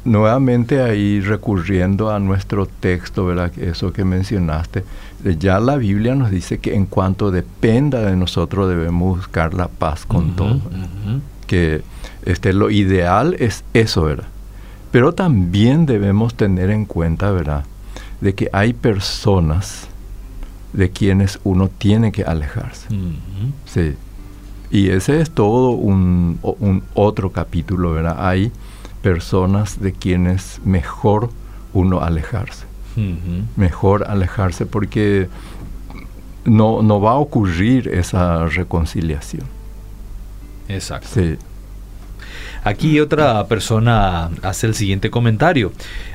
nuevamente 0.05 0.81
ahí 0.81 1.21
recurriendo 1.21 2.11
a 2.11 2.19
nuestro 2.19 2.67
texto, 2.67 3.27
¿verdad? 3.27 3.53
Eso 3.59 3.93
que 3.93 4.05
mencionaste, 4.05 4.85
eh, 5.25 5.37
ya 5.39 5.59
la 5.61 5.77
Biblia 5.77 6.15
nos 6.15 6.31
dice 6.31 6.59
que 6.59 6.75
en 6.75 6.87
cuanto 6.87 7.31
dependa 7.31 8.01
de 8.01 8.17
nosotros 8.17 8.69
debemos 8.69 9.19
buscar 9.19 9.55
la 9.55 9.69
paz 9.69 10.07
con 10.07 10.37
todo. 10.37 10.61
Que 11.47 11.83
este, 12.25 12.53
lo 12.53 12.71
ideal 12.71 13.35
es 13.39 13.65
eso, 13.75 14.03
¿verdad? 14.05 14.29
Pero 14.91 15.13
también 15.13 15.87
debemos 15.87 16.35
tener 16.35 16.71
en 16.71 16.85
cuenta, 16.85 17.31
¿verdad? 17.31 17.65
De 18.21 18.35
que 18.35 18.49
hay 18.53 18.73
personas 18.73 19.89
de 20.73 20.91
quienes 20.91 21.39
uno 21.45 21.69
tiene 21.69 22.13
que 22.13 22.25
alejarse. 22.25 22.89
Sí. 23.67 23.95
Y 24.71 24.91
ese 24.91 25.21
es 25.21 25.31
todo 25.31 25.71
un, 25.71 26.39
un, 26.43 26.83
otro 26.95 27.33
capítulo, 27.33 27.93
¿verdad? 27.93 28.17
Hay 28.29 28.53
personas 29.03 29.81
de 29.81 29.93
quienes 29.93 30.61
mejor 30.65 31.31
uno 31.73 32.01
alejarse. 32.01 32.67
Mejor 33.57 34.05
alejarse 34.09 34.67
porque 34.67 35.29
no, 36.45 36.83
no 36.83 37.01
va 37.01 37.13
a 37.13 37.17
ocurrir 37.17 37.89
esa 37.89 38.47
reconciliación. 38.47 39.45
Exacto. 40.69 41.09
Sí. 41.13 41.37
Aquí 42.63 43.01
otra 43.01 43.47
persona 43.47 44.31
hace 44.43 44.67
el 44.67 44.75
siguiente 44.75 45.11
comentario. 45.11 45.73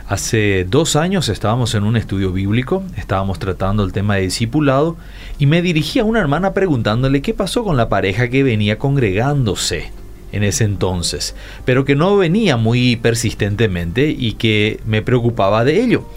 Hace 0.08 0.66
dos 0.70 0.96
años 0.96 1.28
estábamos 1.30 1.74
en 1.74 1.84
un 1.84 1.98
estudio 1.98 2.32
bíblico, 2.32 2.84
estábamos 2.98 3.40
tratando 3.40 3.84
el 3.84 3.92
tema 3.92 4.16
de 4.16 4.22
discipulado 4.22 4.96
y 5.40 5.48
me 5.48 5.64
dirigí 5.64 5.98
a 5.98 6.04
una 6.04 6.20
hermana 6.20 6.54
preguntándole 6.54 7.24
qué 7.24 7.34
pasó 7.34 7.64
con 7.64 7.78
la 7.78 7.90
pareja 7.90 8.28
que 8.30 8.44
venía 8.44 8.78
congregándose 8.78 9.92
en 10.32 10.44
ese 10.44 10.66
entonces, 10.66 11.36
pero 11.66 11.84
que 11.84 11.96
no 11.96 12.16
venía 12.18 12.58
muy 12.58 12.96
persistentemente 12.98 14.10
y 14.10 14.34
que 14.34 14.80
me 14.86 15.02
preocupaba 15.02 15.64
de 15.64 15.82
ello. 15.82 16.08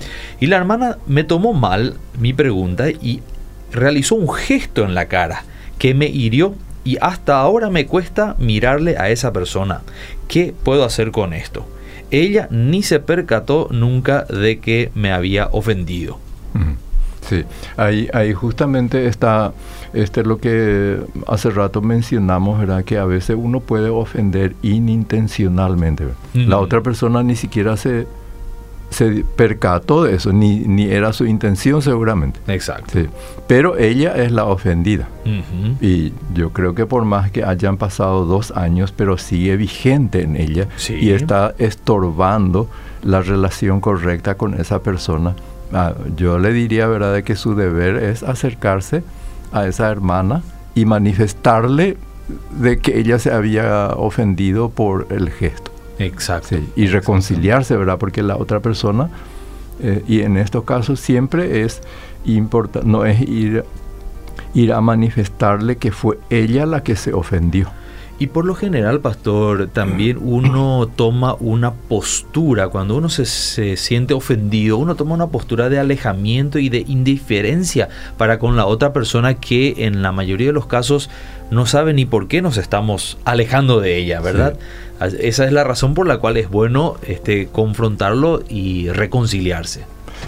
Y 0.41 0.47
la 0.47 0.57
hermana 0.59 0.99
me 1.07 1.25
tomó 1.25 1.55
mal 1.55 1.95
mi 2.21 2.35
pregunta 2.35 2.91
y 2.91 3.23
realizó 3.73 4.17
un 4.17 4.29
gesto 4.29 4.85
en 4.85 4.95
la 4.95 5.07
cara 5.07 5.45
que 5.79 5.95
me 5.95 6.09
hirió 6.09 6.55
y 6.89 6.97
hasta 7.03 7.39
ahora 7.39 7.69
me 7.69 7.85
cuesta 7.85 8.35
mirarle 8.39 8.97
a 8.97 9.11
esa 9.11 9.31
persona. 9.31 9.83
¿Qué 10.27 10.55
puedo 10.63 10.85
hacer 10.85 11.11
con 11.11 11.35
esto? 11.35 11.67
Ella 12.11 12.49
ni 12.51 12.83
se 12.83 12.99
percató 12.99 13.69
nunca 13.71 14.23
de 14.23 14.59
que 14.59 14.91
me 14.95 15.13
había 15.13 15.49
ofendido. 15.53 16.19
Sí, 17.29 17.45
ahí, 17.77 18.09
ahí 18.15 18.33
justamente 18.33 19.07
está 19.07 19.53
este, 19.93 20.25
lo 20.25 20.39
que 20.39 20.99
hace 21.27 21.51
rato 21.51 21.83
mencionamos, 21.83 22.59
¿verdad? 22.59 22.83
Que 22.85 22.97
a 22.97 23.05
veces 23.05 23.37
uno 23.39 23.61
puede 23.61 23.91
ofender 23.91 24.55
inintencionalmente. 24.63 26.07
La 26.33 26.59
otra 26.59 26.81
persona 26.81 27.23
ni 27.23 27.37
siquiera 27.37 27.77
se 27.77 28.07
se 28.91 29.25
percató 29.37 30.05
de 30.05 30.15
eso, 30.15 30.33
ni, 30.33 30.61
ni 30.61 30.85
era 30.85 31.13
su 31.13 31.27
intención 31.27 31.83
seguramente. 31.83 32.41
Exacto. 32.49 32.99
Pero 33.47 33.77
ella 33.77 34.17
es 34.17 34.33
la 34.33 34.45
ofendida. 34.45 35.09
Y 35.81 36.13
yo 36.35 36.51
creo 36.51 36.75
que 36.75 36.87
por 36.87 37.05
más 37.05 37.31
que 37.31 37.45
hayan 37.45 37.77
pasado 37.77 38.25
dos 38.25 38.51
años, 38.53 38.93
pero 38.93 39.19
sigue 39.19 39.57
vigente 39.57 40.23
en 40.23 40.37
ella 40.37 40.69
y 40.89 41.11
está 41.11 41.55
estorbando 41.59 42.69
la 43.03 43.21
relación 43.21 43.81
correcta 43.81 44.37
con 44.37 44.55
esa 44.55 44.83
persona. 44.83 45.35
Ah, 45.73 45.93
yo 46.17 46.39
le 46.39 46.53
diría, 46.53 46.87
¿verdad?, 46.87 47.13
de 47.13 47.23
que 47.23 47.37
su 47.37 47.55
deber 47.55 47.97
es 47.97 48.23
acercarse 48.23 49.03
a 49.53 49.67
esa 49.67 49.91
hermana 49.91 50.43
y 50.75 50.87
manifestarle 50.87 51.99
de 52.59 52.79
que 52.79 52.99
ella 52.99 53.19
se 53.19 53.31
había 53.33 53.89
ofendido 53.89 54.71
por 54.71 55.07
el 55.11 55.31
gesto. 55.31 55.71
Exacto. 55.99 56.57
y 56.77 56.87
reconciliarse, 56.87 57.77
¿verdad? 57.77 57.99
Porque 57.99 58.23
la 58.23 58.37
otra 58.37 58.61
persona, 58.61 59.11
eh, 59.81 60.03
y 60.07 60.21
en 60.21 60.37
estos 60.37 60.65
casos 60.65 61.01
siempre 61.01 61.63
es 61.63 61.81
importante, 62.25 62.89
no 62.89 63.05
es 63.05 63.21
ir, 63.21 63.65
ir 64.55 64.73
a 64.73 64.81
manifestarle 64.81 65.77
que 65.77 65.93
fue 65.93 66.19
ella 66.31 66.67
la 66.67 66.83
que 66.83 66.97
se 66.97 67.13
ofendió. 67.13 67.71
Y 68.21 68.27
por 68.27 68.45
lo 68.45 68.57
general, 68.57 68.99
pastor, 68.99 69.69
también 69.69 70.19
uno 70.21 70.91
toma 70.97 71.37
una 71.39 71.73
postura, 71.73 72.67
cuando 72.67 72.97
uno 72.97 73.09
se, 73.09 73.25
se, 73.25 73.77
siente 73.77 74.13
ofendido, 74.13 74.77
uno 74.77 74.97
toma 74.97 75.15
una 75.15 75.29
postura 75.29 75.69
de 75.69 75.79
alejamiento 75.79 76.59
y 76.59 76.69
de 76.69 76.85
indiferencia 76.89 77.89
para 78.17 78.41
con 78.41 78.57
la 78.57 78.67
otra 78.67 78.93
persona 78.93 79.35
que 79.35 79.87
en 79.87 80.03
la 80.03 80.11
mayoría 80.11 80.49
de 80.49 80.53
los 80.53 80.67
casos 80.67 81.11
no 81.51 81.67
sabe 81.67 81.95
ni 81.95 82.05
por 82.05 82.29
qué 82.29 82.43
nos 82.43 82.57
estamos 82.57 83.19
alejando 83.25 83.81
de 83.81 83.97
ella, 83.97 84.21
¿verdad? 84.21 84.59
Esa 85.01 85.45
es 85.45 85.53
la 85.53 85.65
razón 85.65 85.95
por 85.95 86.07
la 86.07 86.19
cual 86.19 86.37
es 86.37 86.51
bueno 86.51 86.97
este, 87.07 87.47
confrontarlo 87.47 88.43
y 88.49 88.89
reconciliarse. 88.91 89.85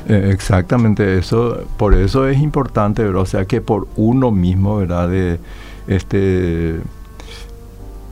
Eh, 0.08 0.30
exactamente 0.32 1.18
eso, 1.18 1.64
por 1.76 1.94
eso 1.94 2.28
es 2.28 2.38
importante, 2.38 3.02
¿verdad? 3.02 3.22
o 3.22 3.26
sea 3.26 3.44
que 3.44 3.60
por 3.60 3.88
uno 3.96 4.30
mismo, 4.30 4.76
¿verdad? 4.78 5.08
De, 5.08 5.38
este, 5.88 6.76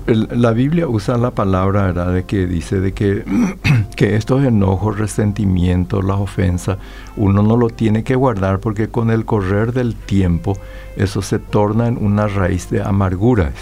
la 0.08 0.52
Biblia 0.52 0.88
usa 0.88 1.18
la 1.18 1.32
palabra, 1.32 1.86
¿verdad? 1.86 2.12
De 2.12 2.24
que 2.24 2.46
dice 2.46 2.80
de 2.80 2.92
que, 2.92 3.24
que 3.96 4.16
estos 4.16 4.44
enojos, 4.44 4.98
resentimientos, 4.98 6.04
las 6.04 6.18
ofensas, 6.18 6.78
uno 7.16 7.42
no 7.42 7.56
lo 7.56 7.68
tiene 7.68 8.04
que 8.04 8.14
guardar 8.14 8.60
porque 8.60 8.88
con 8.88 9.10
el 9.10 9.24
correr 9.24 9.72
del 9.72 9.94
tiempo 9.94 10.56
eso 10.96 11.20
se 11.22 11.38
torna 11.38 11.88
en 11.88 12.02
una 12.02 12.26
raíz 12.26 12.70
de 12.70 12.82
amargura. 12.82 13.52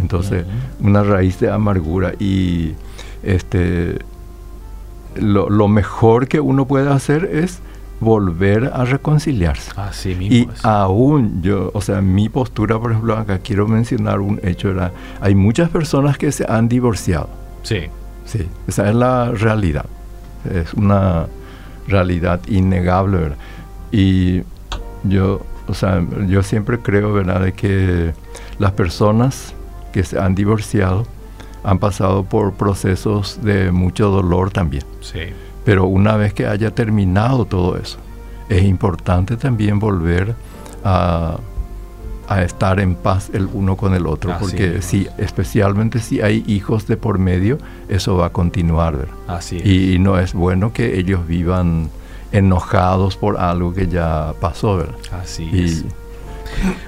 Entonces, 0.00 0.46
una 0.80 1.02
raíz 1.02 1.38
de 1.40 1.50
amargura 1.50 2.14
y 2.18 2.72
este 3.22 3.98
lo, 5.16 5.48
lo 5.48 5.68
mejor 5.68 6.26
que 6.26 6.40
uno 6.40 6.66
puede 6.66 6.90
hacer 6.90 7.24
es 7.24 7.60
volver 8.04 8.70
a 8.72 8.84
reconciliarse. 8.84 9.72
Así 9.76 10.14
mismo 10.14 10.36
y 10.36 10.48
aún 10.62 11.42
yo, 11.42 11.70
o 11.74 11.80
sea, 11.80 12.00
mi 12.00 12.28
postura, 12.28 12.78
por 12.78 12.92
ejemplo, 12.92 13.16
acá 13.16 13.38
quiero 13.38 13.66
mencionar 13.66 14.20
un 14.20 14.38
hecho, 14.44 14.70
era, 14.70 14.92
hay 15.20 15.34
muchas 15.34 15.70
personas 15.70 16.18
que 16.18 16.30
se 16.30 16.44
han 16.48 16.68
divorciado. 16.68 17.28
Sí. 17.62 17.88
Sí, 18.24 18.46
esa 18.66 18.88
es 18.88 18.94
la 18.94 19.32
realidad. 19.32 19.86
Es 20.50 20.72
una 20.74 21.26
realidad 21.88 22.40
innegable, 22.48 23.18
¿verdad? 23.18 23.36
Y 23.92 24.42
yo, 25.04 25.42
o 25.66 25.74
sea, 25.74 26.02
yo 26.26 26.42
siempre 26.42 26.78
creo, 26.78 27.12
¿verdad?, 27.12 27.40
de 27.40 27.52
que 27.52 28.14
las 28.58 28.72
personas 28.72 29.54
que 29.92 30.04
se 30.04 30.18
han 30.18 30.34
divorciado 30.34 31.06
han 31.64 31.78
pasado 31.78 32.24
por 32.24 32.54
procesos 32.54 33.40
de 33.42 33.72
mucho 33.72 34.10
dolor 34.10 34.50
también. 34.50 34.84
Sí. 35.00 35.20
Pero 35.64 35.86
una 35.86 36.16
vez 36.16 36.34
que 36.34 36.46
haya 36.46 36.70
terminado 36.72 37.44
todo 37.44 37.76
eso, 37.76 37.98
es 38.48 38.62
importante 38.62 39.36
también 39.36 39.78
volver 39.78 40.34
a, 40.84 41.38
estar 42.42 42.80
en 42.80 42.94
paz 42.94 43.30
el 43.32 43.48
uno 43.52 43.76
con 43.76 43.94
el 43.94 44.06
otro, 44.06 44.34
porque 44.40 44.82
si, 44.82 45.06
especialmente 45.18 46.00
si 46.00 46.20
hay 46.20 46.42
hijos 46.46 46.86
de 46.86 46.96
por 46.96 47.18
medio, 47.18 47.58
eso 47.88 48.16
va 48.16 48.26
a 48.26 48.30
continuar. 48.30 49.08
Así 49.28 49.58
Y, 49.58 49.98
no 49.98 50.18
es 50.18 50.34
bueno 50.34 50.72
que 50.72 50.98
ellos 50.98 51.26
vivan 51.26 51.90
enojados 52.32 53.16
por 53.16 53.38
algo 53.38 53.72
que 53.72 53.88
ya 53.88 54.34
pasó. 54.40 54.78
¿verdad? 54.78 54.94
Así 55.12 55.48
es. 55.52 55.84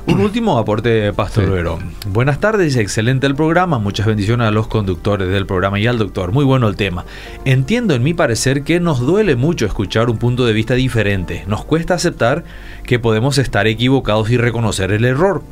Un 0.06 0.20
último 0.20 0.58
aporte 0.58 1.12
pastorero. 1.12 1.78
Buenas 2.08 2.40
tardes, 2.40 2.76
excelente 2.76 3.26
el 3.26 3.34
programa. 3.34 3.78
Muchas 3.78 4.06
bendiciones 4.06 4.46
a 4.46 4.50
los 4.50 4.68
conductores 4.68 5.28
del 5.28 5.46
programa 5.46 5.78
y 5.78 5.86
al 5.86 5.98
doctor. 5.98 6.32
Muy 6.32 6.44
bueno 6.44 6.68
el 6.68 6.76
tema. 6.76 7.04
Entiendo 7.44 7.94
en 7.94 8.02
mi 8.02 8.14
parecer 8.14 8.62
que 8.62 8.80
nos 8.80 9.00
duele 9.00 9.36
mucho 9.36 9.66
escuchar 9.66 10.08
un 10.08 10.18
punto 10.18 10.46
de 10.46 10.52
vista 10.52 10.74
diferente. 10.74 11.44
Nos 11.46 11.64
cuesta 11.64 11.94
aceptar 11.94 12.44
que 12.84 12.98
podemos 12.98 13.38
estar 13.38 13.66
equivocados 13.66 14.30
y 14.30 14.36
reconocer 14.36 14.92
el 14.92 15.04
error. 15.04 15.42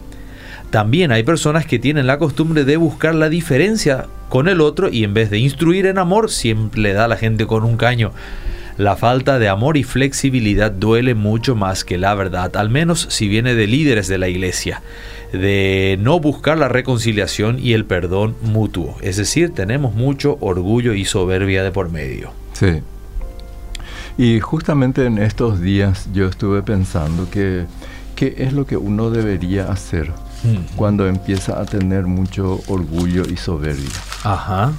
También 0.70 1.12
hay 1.12 1.22
personas 1.22 1.66
que 1.66 1.79
tienen 1.79 2.07
la 2.07 2.18
costumbre 2.18 2.64
de 2.64 2.77
buscar 2.77 3.14
la 3.14 3.29
diferencia 3.29 4.07
con 4.29 4.48
el 4.48 4.61
otro 4.61 4.88
y 4.88 5.05
en 5.05 5.14
vez 5.14 5.31
de 5.31 5.38
instruir 5.38 5.87
en 5.87 5.98
amor, 5.98 6.31
siempre 6.31 6.81
le 6.81 6.92
da 6.92 7.05
a 7.05 7.09
la 7.09 7.16
gente 7.16 7.46
con 7.46 7.62
un 7.64 7.77
caño. 7.77 8.11
La 8.77 8.97
falta 8.97 9.39
de 9.39 9.49
amor 9.49 9.77
y 9.77 9.85
flexibilidad 9.85 10.71
duele 10.73 11.15
mucho 11.15 11.55
más 11.55 11.85
que 11.85 11.97
la 11.97 12.15
verdad, 12.15 12.57
al 12.57 12.71
menos 12.71 13.07
si 13.11 13.29
viene 13.29 13.55
de 13.55 13.69
líderes 13.69 14.09
de 14.09 14.19
la 14.19 14.29
iglesia, 14.29 14.83
de 15.33 15.97
no 16.01 16.19
buscar 16.19 16.59
la 16.59 16.69
reconciliación 16.69 17.59
y 17.61 17.73
el 17.73 17.85
perdón 17.85 18.35
mutuo. 18.43 18.97
Es 19.01 19.17
decir, 19.17 19.55
tenemos 19.55 19.95
mucho 19.95 20.39
orgullo 20.41 20.95
y 20.95 21.05
soberbia 21.05 21.63
de 21.63 21.71
por 21.71 21.91
medio. 21.91 22.33
Sí. 22.53 22.83
Y 24.19 24.41
justamente 24.41 25.07
en 25.07 25.19
estos 25.19 25.61
días 25.61 26.09
yo 26.13 26.27
estuve 26.29 26.63
pensando 26.63 27.29
que 27.31 27.67
qué 28.15 28.35
es 28.39 28.53
lo 28.53 28.67
que 28.67 28.77
uno 28.77 29.11
debería 29.11 29.71
hacer 29.71 30.11
mm. 30.43 30.77
cuando 30.77 31.07
empieza 31.07 31.61
a 31.61 31.65
tener 31.65 32.07
mucho 32.07 32.61
orgullo 32.69 33.23
y 33.29 33.37
soberbia. 33.37 33.91
Ajá. 34.23 34.73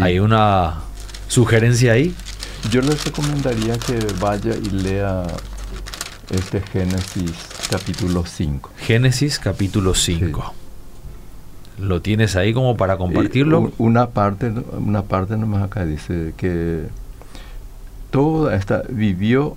¿Hay 0.00 0.18
una 0.18 0.74
sugerencia 1.28 1.92
ahí? 1.92 2.14
Yo 2.70 2.82
les 2.82 3.02
recomendaría 3.02 3.78
que 3.78 3.98
vaya 4.20 4.54
y 4.54 4.68
lea 4.68 5.22
este 6.28 6.60
Génesis 6.60 7.32
capítulo 7.70 8.26
5. 8.26 8.72
Génesis 8.76 9.38
capítulo 9.38 9.94
5. 9.94 10.52
¿Lo 11.78 12.02
tienes 12.02 12.36
ahí 12.36 12.52
como 12.52 12.76
para 12.76 12.98
compartirlo? 12.98 13.72
una 13.78 14.10
parte, 14.10 14.52
una 14.76 15.02
parte 15.02 15.38
nomás 15.38 15.62
acá 15.62 15.86
dice 15.86 16.34
que 16.36 16.88
toda 18.10 18.54
esta 18.54 18.82
vivió, 18.90 19.56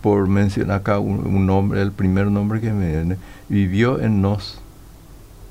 por 0.00 0.26
mencionar 0.26 0.78
acá 0.78 1.00
un, 1.00 1.44
nombre, 1.44 1.82
el 1.82 1.92
primer 1.92 2.28
nombre 2.28 2.62
que 2.62 2.72
me 2.72 2.90
viene, 2.90 3.18
vivió 3.50 4.00
en 4.00 4.22
Nos 4.22 4.60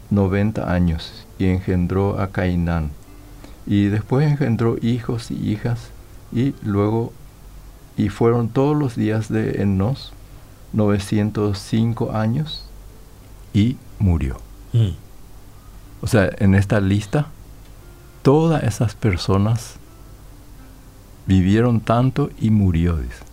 90 0.09 0.73
años 0.73 1.27
y 1.37 1.45
engendró 1.45 2.19
a 2.19 2.31
Cainán 2.31 2.89
y 3.67 3.85
después 3.85 4.27
engendró 4.27 4.77
hijos 4.81 5.29
y 5.29 5.51
hijas 5.51 5.92
y 6.33 6.55
luego 6.63 7.13
y 7.95 8.09
fueron 8.09 8.49
todos 8.49 8.75
los 8.75 8.95
días 8.95 9.29
de 9.29 9.61
Enos 9.61 10.13
905 10.73 12.11
años 12.11 12.65
y 13.53 13.77
murió. 13.99 14.37
Mm. 14.73 14.89
O 16.01 16.07
sea, 16.07 16.29
en 16.39 16.55
esta 16.55 16.81
lista 16.81 17.27
todas 18.23 18.63
esas 18.63 18.95
personas 18.95 19.75
vivieron 21.27 21.79
tanto 21.79 22.31
y 22.39 22.49
murió, 22.49 22.97
dice. 22.97 23.23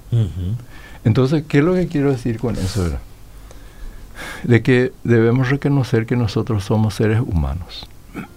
Entonces, 1.05 1.45
¿qué 1.49 1.59
es 1.59 1.65
lo 1.65 1.75
que 1.75 1.87
quiero 1.87 2.11
decir 2.11 2.39
con 2.39 2.57
eso? 2.57 2.91
De 4.43 4.63
que 4.63 4.93
debemos 5.05 5.49
reconocer 5.49 6.05
que 6.05 6.17
nosotros 6.17 6.65
somos 6.65 6.95
seres 6.95 7.21
humanos 7.21 7.89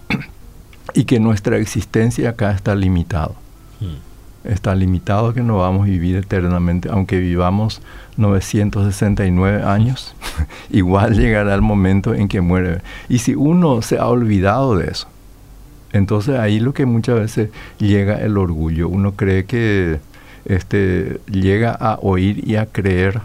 y 0.94 1.04
que 1.04 1.20
nuestra 1.20 1.58
existencia 1.58 2.30
acá 2.30 2.52
está 2.52 2.74
limitada. 2.74 3.34
Mm. 3.80 4.13
Está 4.44 4.74
limitado 4.74 5.32
que 5.32 5.42
no 5.42 5.58
vamos 5.58 5.82
a 5.82 5.90
vivir 5.90 6.16
eternamente, 6.16 6.88
aunque 6.90 7.18
vivamos 7.18 7.80
969 8.16 9.62
años, 9.62 10.14
igual 10.70 11.14
llegará 11.14 11.54
el 11.54 11.62
momento 11.62 12.14
en 12.14 12.28
que 12.28 12.40
muere. 12.40 12.82
Y 13.08 13.18
si 13.18 13.34
uno 13.34 13.82
se 13.82 13.98
ha 13.98 14.06
olvidado 14.06 14.76
de 14.76 14.90
eso, 14.90 15.08
entonces 15.92 16.38
ahí 16.38 16.60
lo 16.60 16.74
que 16.74 16.86
muchas 16.86 17.20
veces 17.20 17.50
llega 17.78 18.20
el 18.20 18.36
orgullo. 18.36 18.88
Uno 18.88 19.12
cree 19.12 19.44
que 19.44 20.00
este, 20.44 21.20
llega 21.30 21.70
a 21.70 21.98
oír 22.02 22.46
y 22.46 22.56
a 22.56 22.66
creer 22.66 23.20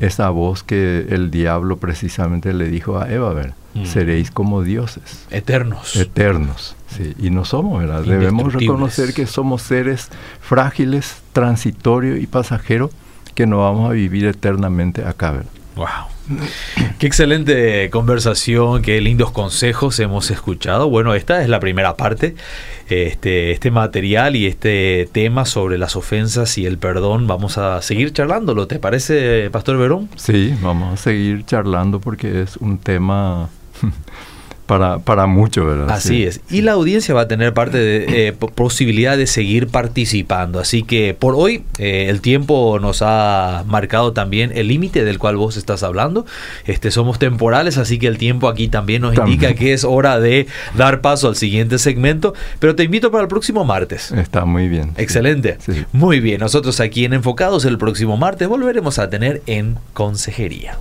esa 0.00 0.30
voz 0.30 0.62
que 0.62 1.06
el 1.10 1.30
diablo 1.30 1.76
precisamente 1.76 2.52
le 2.52 2.68
dijo 2.68 2.98
a 2.98 3.10
Eva, 3.10 3.32
ver, 3.32 3.54
hmm. 3.74 3.84
seréis 3.84 4.30
como 4.30 4.62
dioses. 4.62 5.26
Eternos. 5.30 5.96
Eternos, 5.96 6.76
sí. 6.88 7.14
Y 7.18 7.30
no 7.30 7.44
somos, 7.44 7.80
¿verdad? 7.80 8.02
Debemos 8.02 8.52
reconocer 8.52 9.14
que 9.14 9.26
somos 9.26 9.62
seres 9.62 10.10
frágiles, 10.40 11.22
transitorios 11.32 12.20
y 12.20 12.26
pasajeros 12.26 12.90
que 13.34 13.46
no 13.46 13.58
vamos 13.58 13.90
a 13.90 13.92
vivir 13.92 14.26
eternamente 14.26 15.04
acá, 15.04 15.32
¿verdad? 15.32 15.50
Wow. 15.76 15.88
Qué 16.98 17.06
excelente 17.06 17.90
conversación, 17.90 18.80
qué 18.82 19.00
lindos 19.00 19.32
consejos 19.32 19.98
hemos 19.98 20.30
escuchado. 20.30 20.88
Bueno, 20.88 21.14
esta 21.14 21.42
es 21.42 21.48
la 21.48 21.60
primera 21.60 21.96
parte. 21.96 22.36
Este, 22.88 23.50
este 23.50 23.70
material 23.70 24.36
y 24.36 24.46
este 24.46 25.08
tema 25.10 25.44
sobre 25.46 25.78
las 25.78 25.96
ofensas 25.96 26.56
y 26.58 26.66
el 26.66 26.78
perdón, 26.78 27.26
vamos 27.26 27.58
a 27.58 27.82
seguir 27.82 28.12
charlándolo. 28.12 28.66
¿Te 28.66 28.78
parece, 28.78 29.50
Pastor 29.50 29.78
Verón? 29.78 30.08
Sí, 30.16 30.54
vamos 30.62 30.94
a 30.94 30.96
seguir 30.96 31.44
charlando 31.44 32.00
porque 32.00 32.42
es 32.42 32.56
un 32.58 32.78
tema 32.78 33.48
para, 34.66 34.98
para 34.98 35.26
mucho, 35.26 35.66
¿verdad? 35.66 35.90
Así 35.90 36.24
es. 36.24 36.40
Y 36.50 36.62
la 36.62 36.72
audiencia 36.72 37.14
va 37.14 37.22
a 37.22 37.28
tener 37.28 37.52
parte 37.52 37.78
de 37.78 38.28
eh, 38.28 38.32
posibilidad 38.32 39.16
de 39.16 39.26
seguir 39.26 39.68
participando. 39.68 40.58
Así 40.58 40.82
que 40.82 41.14
por 41.14 41.34
hoy 41.34 41.64
eh, 41.78 42.06
el 42.08 42.20
tiempo 42.20 42.78
nos 42.80 43.02
ha 43.02 43.64
marcado 43.66 44.12
también 44.12 44.52
el 44.54 44.68
límite 44.68 45.04
del 45.04 45.18
cual 45.18 45.36
vos 45.36 45.56
estás 45.56 45.82
hablando. 45.82 46.24
Este, 46.64 46.90
somos 46.90 47.18
temporales, 47.18 47.78
así 47.78 47.98
que 47.98 48.06
el 48.06 48.18
tiempo 48.18 48.48
aquí 48.48 48.68
también 48.68 49.02
nos 49.02 49.16
indica 49.16 49.54
que 49.54 49.72
es 49.72 49.84
hora 49.84 50.18
de 50.18 50.46
dar 50.76 51.00
paso 51.00 51.28
al 51.28 51.36
siguiente 51.36 51.78
segmento. 51.78 52.34
Pero 52.58 52.74
te 52.74 52.84
invito 52.84 53.10
para 53.10 53.22
el 53.22 53.28
próximo 53.28 53.64
martes. 53.64 54.12
Está 54.12 54.44
muy 54.44 54.68
bien. 54.68 54.92
Excelente. 54.96 55.58
Muy 55.92 56.20
bien. 56.20 56.40
Nosotros 56.40 56.80
aquí 56.80 57.04
en 57.04 57.12
Enfocados 57.12 57.64
el 57.64 57.78
próximo 57.78 58.16
martes 58.16 58.48
volveremos 58.48 58.98
a 58.98 59.10
tener 59.10 59.42
en 59.46 59.76
Consejería. 59.92 60.78